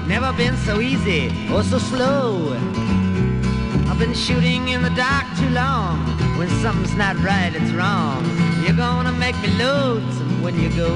Never 0.08 0.34
been 0.34 0.58
so 0.58 0.82
easy 0.82 1.28
or 1.54 1.64
so 1.64 1.78
slow. 1.78 2.85
I've 3.96 4.02
been 4.02 4.14
shooting 4.14 4.68
in 4.68 4.82
the 4.82 4.90
dark 4.90 5.24
too 5.38 5.50
long. 5.52 6.06
When 6.38 6.50
something's 6.62 6.96
not 6.96 7.16
right, 7.24 7.54
it's 7.56 7.72
wrong. 7.72 8.26
You're 8.62 8.76
gonna 8.76 9.14
make 9.14 9.38
me 9.40 9.48
lonesome 9.58 10.42
when 10.42 10.60
you 10.60 10.68
go. 10.76 10.94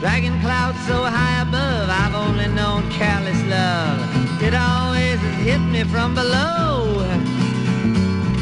Dragging 0.00 0.40
clouds 0.40 0.78
so 0.86 1.04
high 1.04 1.42
above, 1.42 1.90
I've 1.90 2.14
only 2.14 2.48
known 2.48 2.90
careless 2.90 3.38
love. 3.44 4.00
It 4.42 4.54
always 4.54 5.20
has 5.20 5.44
hit 5.44 5.58
me 5.58 5.84
from 5.84 6.14
below. 6.14 7.04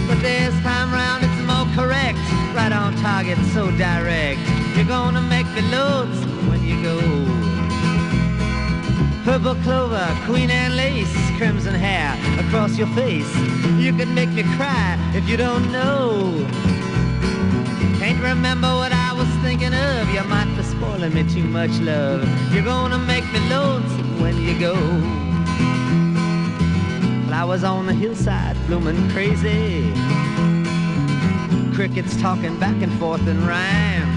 But 0.06 0.22
this 0.22 0.54
time 0.62 0.92
round 0.92 1.24
it's 1.24 1.42
more 1.50 1.66
correct. 1.74 2.20
Right 2.54 2.70
on 2.70 2.94
target, 2.98 3.38
so 3.54 3.72
direct. 3.72 4.38
You're 4.76 4.86
gonna 4.86 5.20
make 5.20 5.48
me 5.48 5.62
lonesome 5.62 6.48
when 6.48 6.62
you 6.62 6.80
go. 6.80 7.45
Purple 9.26 9.56
clover, 9.56 10.06
queen 10.24 10.50
and 10.50 10.76
lace, 10.76 11.12
crimson 11.36 11.74
hair 11.74 12.14
across 12.38 12.78
your 12.78 12.86
face. 12.94 13.28
You 13.76 13.92
can 13.92 14.14
make 14.14 14.28
me 14.28 14.44
cry 14.54 14.96
if 15.16 15.28
you 15.28 15.36
don't 15.36 15.72
know. 15.72 16.46
Can't 17.98 18.22
remember 18.22 18.68
what 18.68 18.92
I 18.92 19.12
was 19.12 19.26
thinking 19.42 19.74
of. 19.74 20.08
You 20.14 20.22
might 20.22 20.54
be 20.56 20.62
spoiling 20.62 21.12
me 21.12 21.24
too 21.28 21.42
much, 21.42 21.72
love. 21.80 22.22
You're 22.54 22.62
gonna 22.62 22.98
make 22.98 23.24
me 23.32 23.40
lonesome 23.50 24.20
when 24.20 24.40
you 24.40 24.56
go. 24.60 24.76
Flowers 27.26 27.64
on 27.64 27.86
the 27.86 27.94
hillside 27.94 28.56
blooming 28.68 29.10
crazy. 29.10 29.92
Crickets 31.74 32.16
talking 32.22 32.56
back 32.60 32.80
and 32.80 32.92
forth 33.00 33.26
in 33.26 33.44
rhyme. 33.44 34.12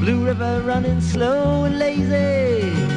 Blue 0.00 0.24
River 0.24 0.62
running 0.64 1.02
slow 1.02 1.64
and 1.64 1.78
lazy. 1.78 2.93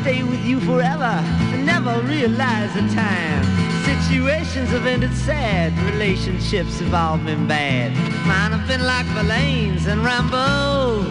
Stay 0.00 0.22
with 0.22 0.44
you 0.44 0.60
forever 0.60 1.20
and 1.52 1.66
never 1.66 2.00
realize 2.02 2.72
the 2.72 2.86
time. 2.94 3.44
Situations 3.84 4.70
have 4.70 4.86
ended 4.86 5.12
sad, 5.12 5.76
relationships 5.92 6.78
have 6.78 6.94
all 6.94 7.18
been 7.18 7.48
bad. 7.48 7.92
Mine 8.24 8.52
have 8.52 8.68
been 8.68 8.86
like 8.86 9.06
Verlaine's 9.06 9.86
and 9.86 10.00
Rimbaud. 10.02 11.02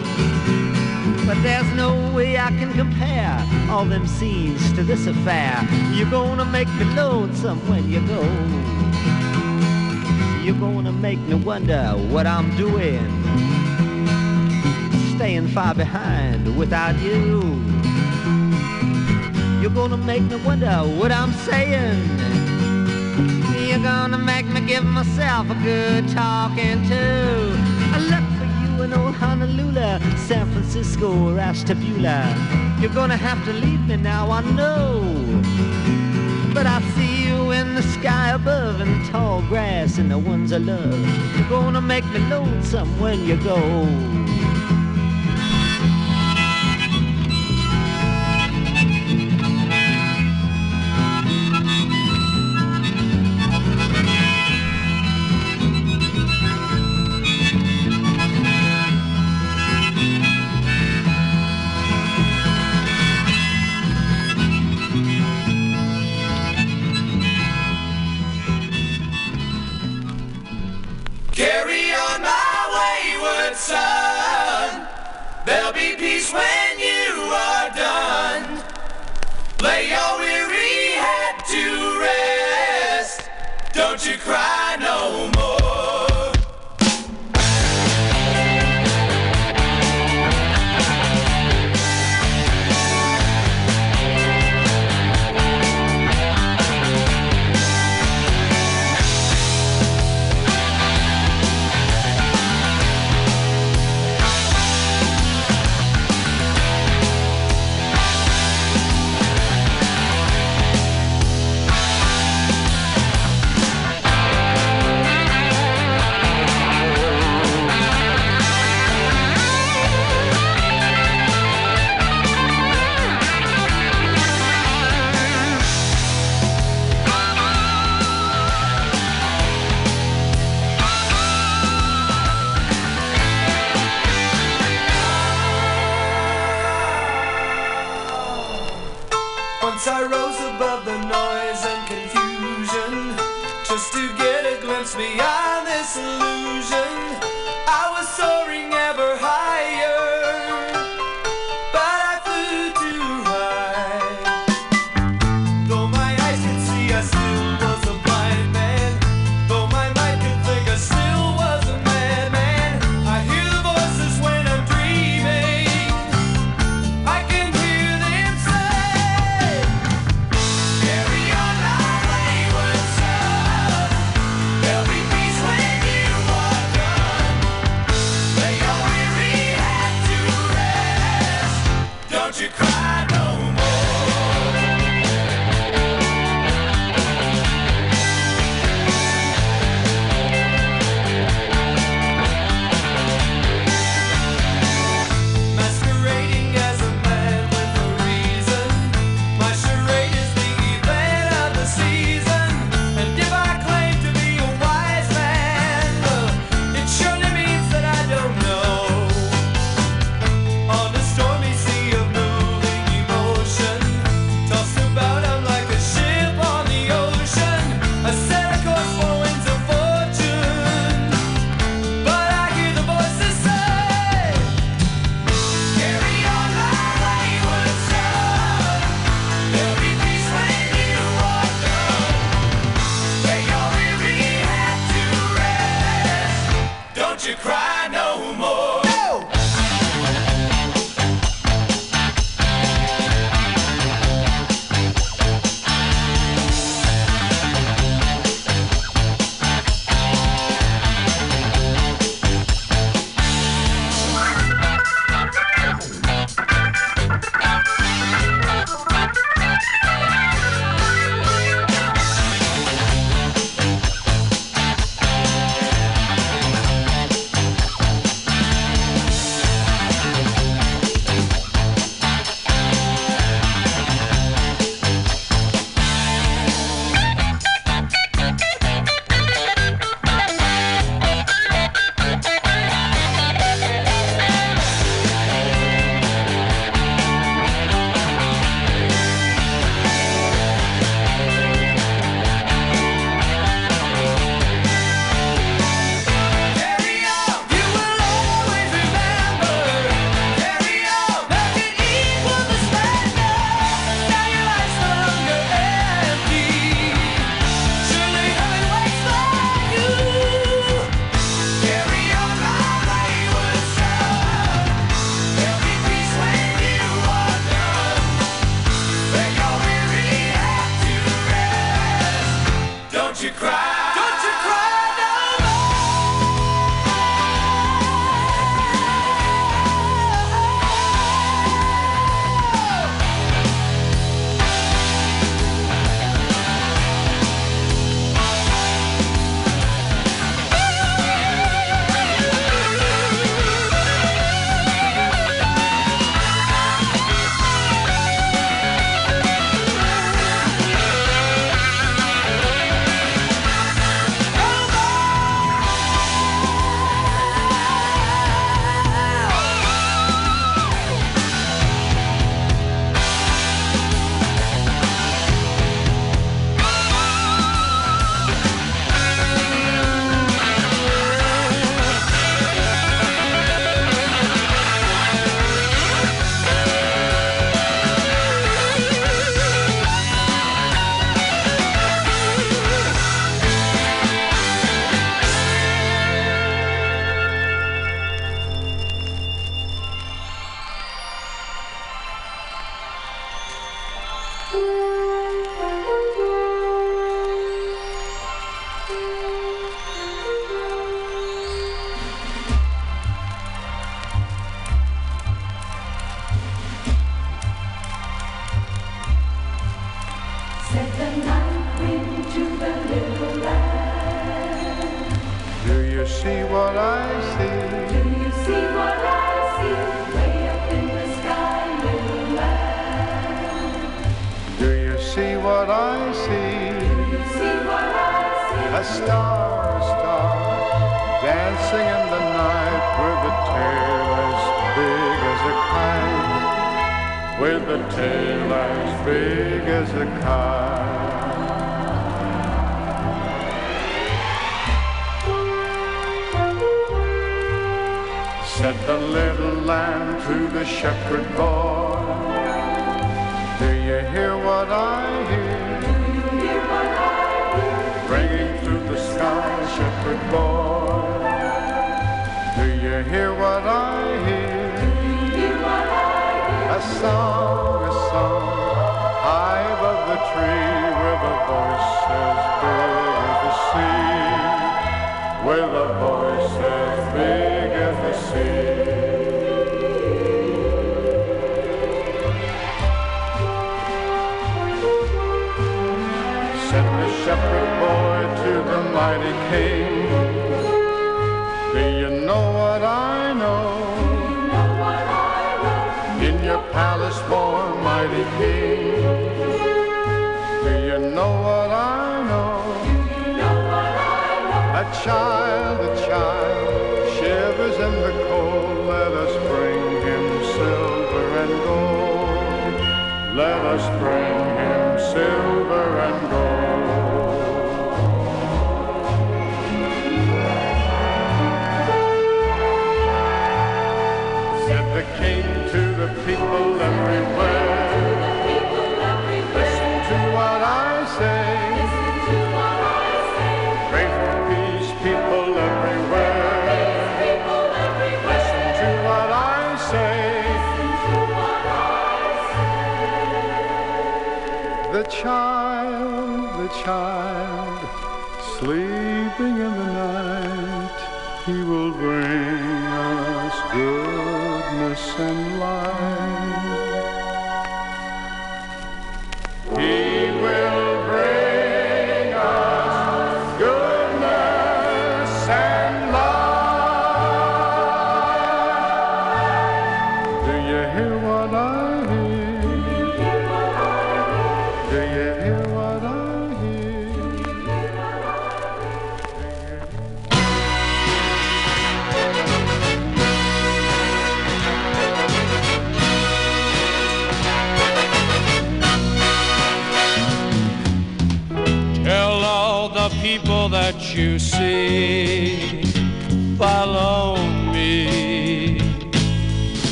But 1.26 1.42
there's 1.42 1.70
no 1.74 2.10
way 2.14 2.38
I 2.38 2.48
can 2.48 2.72
compare 2.72 3.46
all 3.70 3.84
them 3.84 4.06
scenes 4.06 4.72
to 4.72 4.82
this 4.82 5.06
affair. 5.06 5.68
You're 5.92 6.10
gonna 6.10 6.46
make 6.46 6.68
me 6.76 6.84
lonesome 6.94 7.58
when 7.68 7.90
you 7.90 8.00
go. 8.06 8.22
You're 10.42 10.58
gonna 10.58 10.92
make 10.92 11.18
me 11.20 11.34
wonder 11.34 11.90
what 12.08 12.26
I'm 12.26 12.56
doing. 12.56 13.04
Staying 15.16 15.48
far 15.48 15.74
behind 15.74 16.56
without 16.56 16.98
you. 17.00 17.77
You're 19.68 19.86
gonna 19.86 19.98
make 19.98 20.22
me 20.22 20.36
wonder 20.36 20.78
what 20.98 21.12
I'm 21.12 21.30
saying. 21.30 22.00
You're 23.68 23.82
gonna 23.82 24.16
make 24.16 24.46
me 24.46 24.62
give 24.62 24.82
myself 24.82 25.50
a 25.50 25.54
good 25.56 26.08
talking 26.08 26.88
to. 26.88 27.52
I 27.92 27.98
look 27.98 28.26
for 28.38 28.48
you 28.62 28.82
in 28.84 28.94
old 28.94 29.14
Honolulu, 29.16 30.00
San 30.16 30.50
Francisco, 30.52 31.12
or 31.34 31.38
Ashtabula. 31.38 32.34
You're 32.80 32.94
gonna 32.94 33.18
have 33.18 33.44
to 33.44 33.52
leave 33.52 33.86
me 33.86 33.98
now, 33.98 34.30
I 34.30 34.40
know. 34.40 35.02
But 36.54 36.66
I 36.66 36.80
see 36.96 37.28
you 37.28 37.50
in 37.50 37.74
the 37.74 37.82
sky 37.82 38.30
above 38.30 38.80
and 38.80 39.04
the 39.04 39.12
tall 39.12 39.42
grass 39.50 39.98
and 39.98 40.10
the 40.10 40.18
ones 40.18 40.50
I 40.50 40.58
love. 40.58 40.98
You're 41.36 41.50
gonna 41.50 41.82
make 41.82 42.06
me 42.06 42.20
lonesome 42.30 42.88
when 42.98 43.22
you 43.26 43.36
go. 43.44 43.58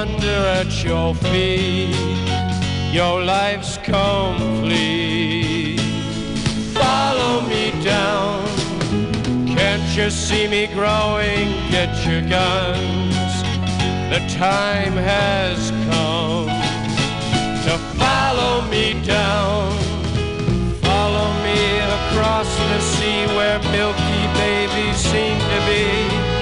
wonder 0.00 0.40
at 0.60 0.72
your 0.82 1.14
feet. 1.14 1.94
Your 2.90 3.22
life's 3.22 3.76
complete. 3.78 5.78
Follow 6.72 7.42
me 7.42 7.72
down. 7.84 8.46
Can't 9.54 9.88
you 9.94 10.08
see 10.08 10.48
me 10.48 10.68
growing? 10.68 11.48
Get 11.76 11.92
your 12.06 12.22
guns. 12.22 13.32
The 14.12 14.20
time 14.38 14.94
has 15.12 15.70
come 15.90 16.48
to 17.66 17.74
follow 18.00 18.62
me 18.74 18.86
down. 19.04 19.68
Follow 20.88 21.28
me 21.46 21.60
across 21.98 22.48
the 22.72 22.80
sea 22.94 23.20
where 23.36 23.58
milky 23.76 24.22
babies 24.44 24.96
seem 25.12 25.36
to 25.52 25.58
be, 25.68 25.84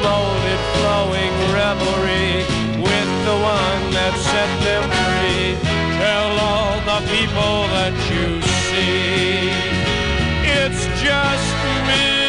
molded, 0.07 0.61
flowing 0.77 1.35
revelry 1.59 2.58
the 3.29 3.35
one 3.35 3.83
that 3.93 4.15
set 4.31 4.51
them 4.65 4.85
free. 5.05 5.53
Tell 6.01 6.29
all 6.49 6.77
the 6.91 7.01
people 7.13 7.57
that 7.77 7.95
you 8.09 8.41
see, 8.65 9.53
it's 10.61 10.83
just 11.05 11.49
me. 11.89 12.28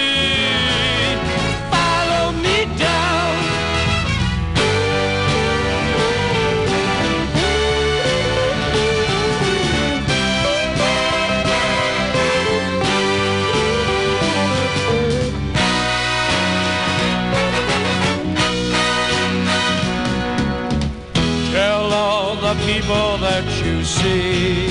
people 22.90 23.18
that 23.20 23.46
you 23.64 23.84
see 23.84 24.68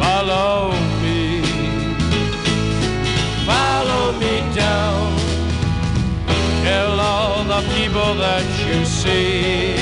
follow 0.00 0.70
me, 1.02 1.42
follow 3.44 4.12
me 4.18 4.40
down. 4.54 5.14
Tell 6.64 6.98
all 6.98 7.44
the 7.44 7.60
people 7.74 8.14
that 8.14 8.46
you 8.66 8.86
see. 8.86 9.77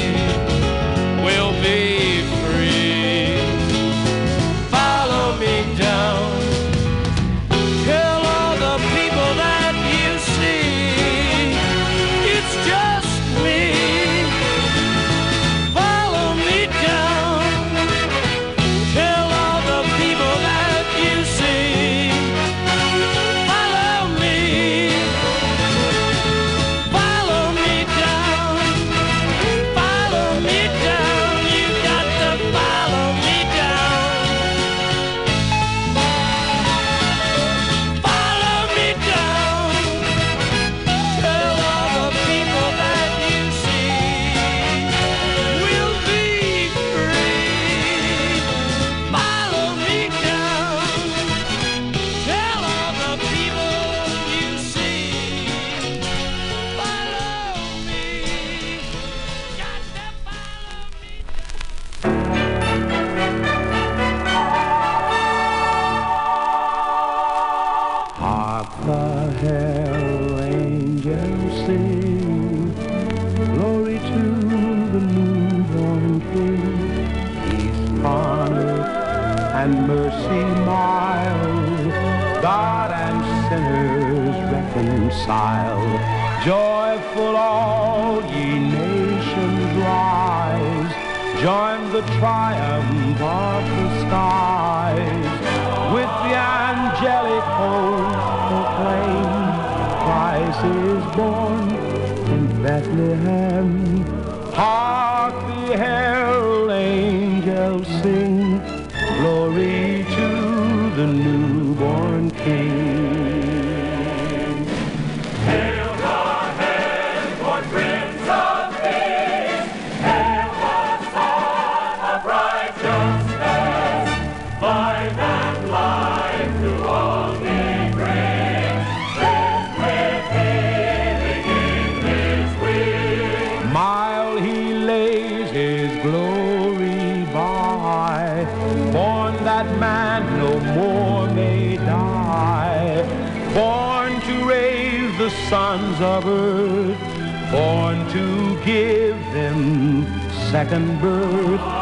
sons 145.76 146.00
of 146.00 146.26
earth, 146.26 147.52
born 147.52 147.98
to 148.08 148.64
give 148.64 149.18
them 149.34 150.06
second 150.50 150.98
birth. 151.02 151.75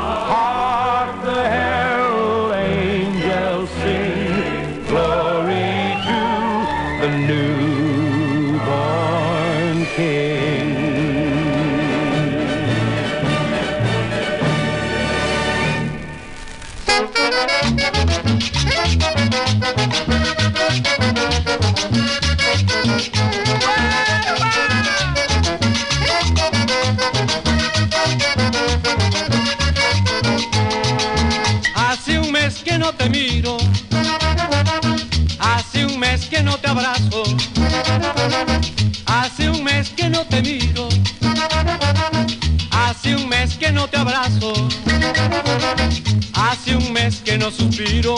suspiro, 47.50 48.14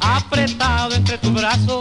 apretado 0.00 0.94
entre 0.94 1.16
tus 1.18 1.32
brazos. 1.32 1.77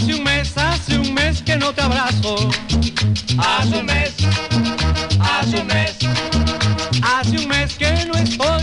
Hace 0.00 0.14
un 0.14 0.24
mes, 0.24 0.56
hace 0.56 0.98
un 0.98 1.12
mes 1.12 1.42
que 1.42 1.56
no 1.58 1.74
te 1.74 1.82
abrazo. 1.82 2.34
Hace 3.36 3.80
un 3.80 3.84
mes, 3.84 4.14
hace 5.20 5.60
un 5.60 5.66
mes. 5.66 5.98
Hace 7.02 7.36
un 7.36 7.46
mes 7.46 7.74
que 7.74 8.06
no 8.06 8.14
estoy 8.14 8.59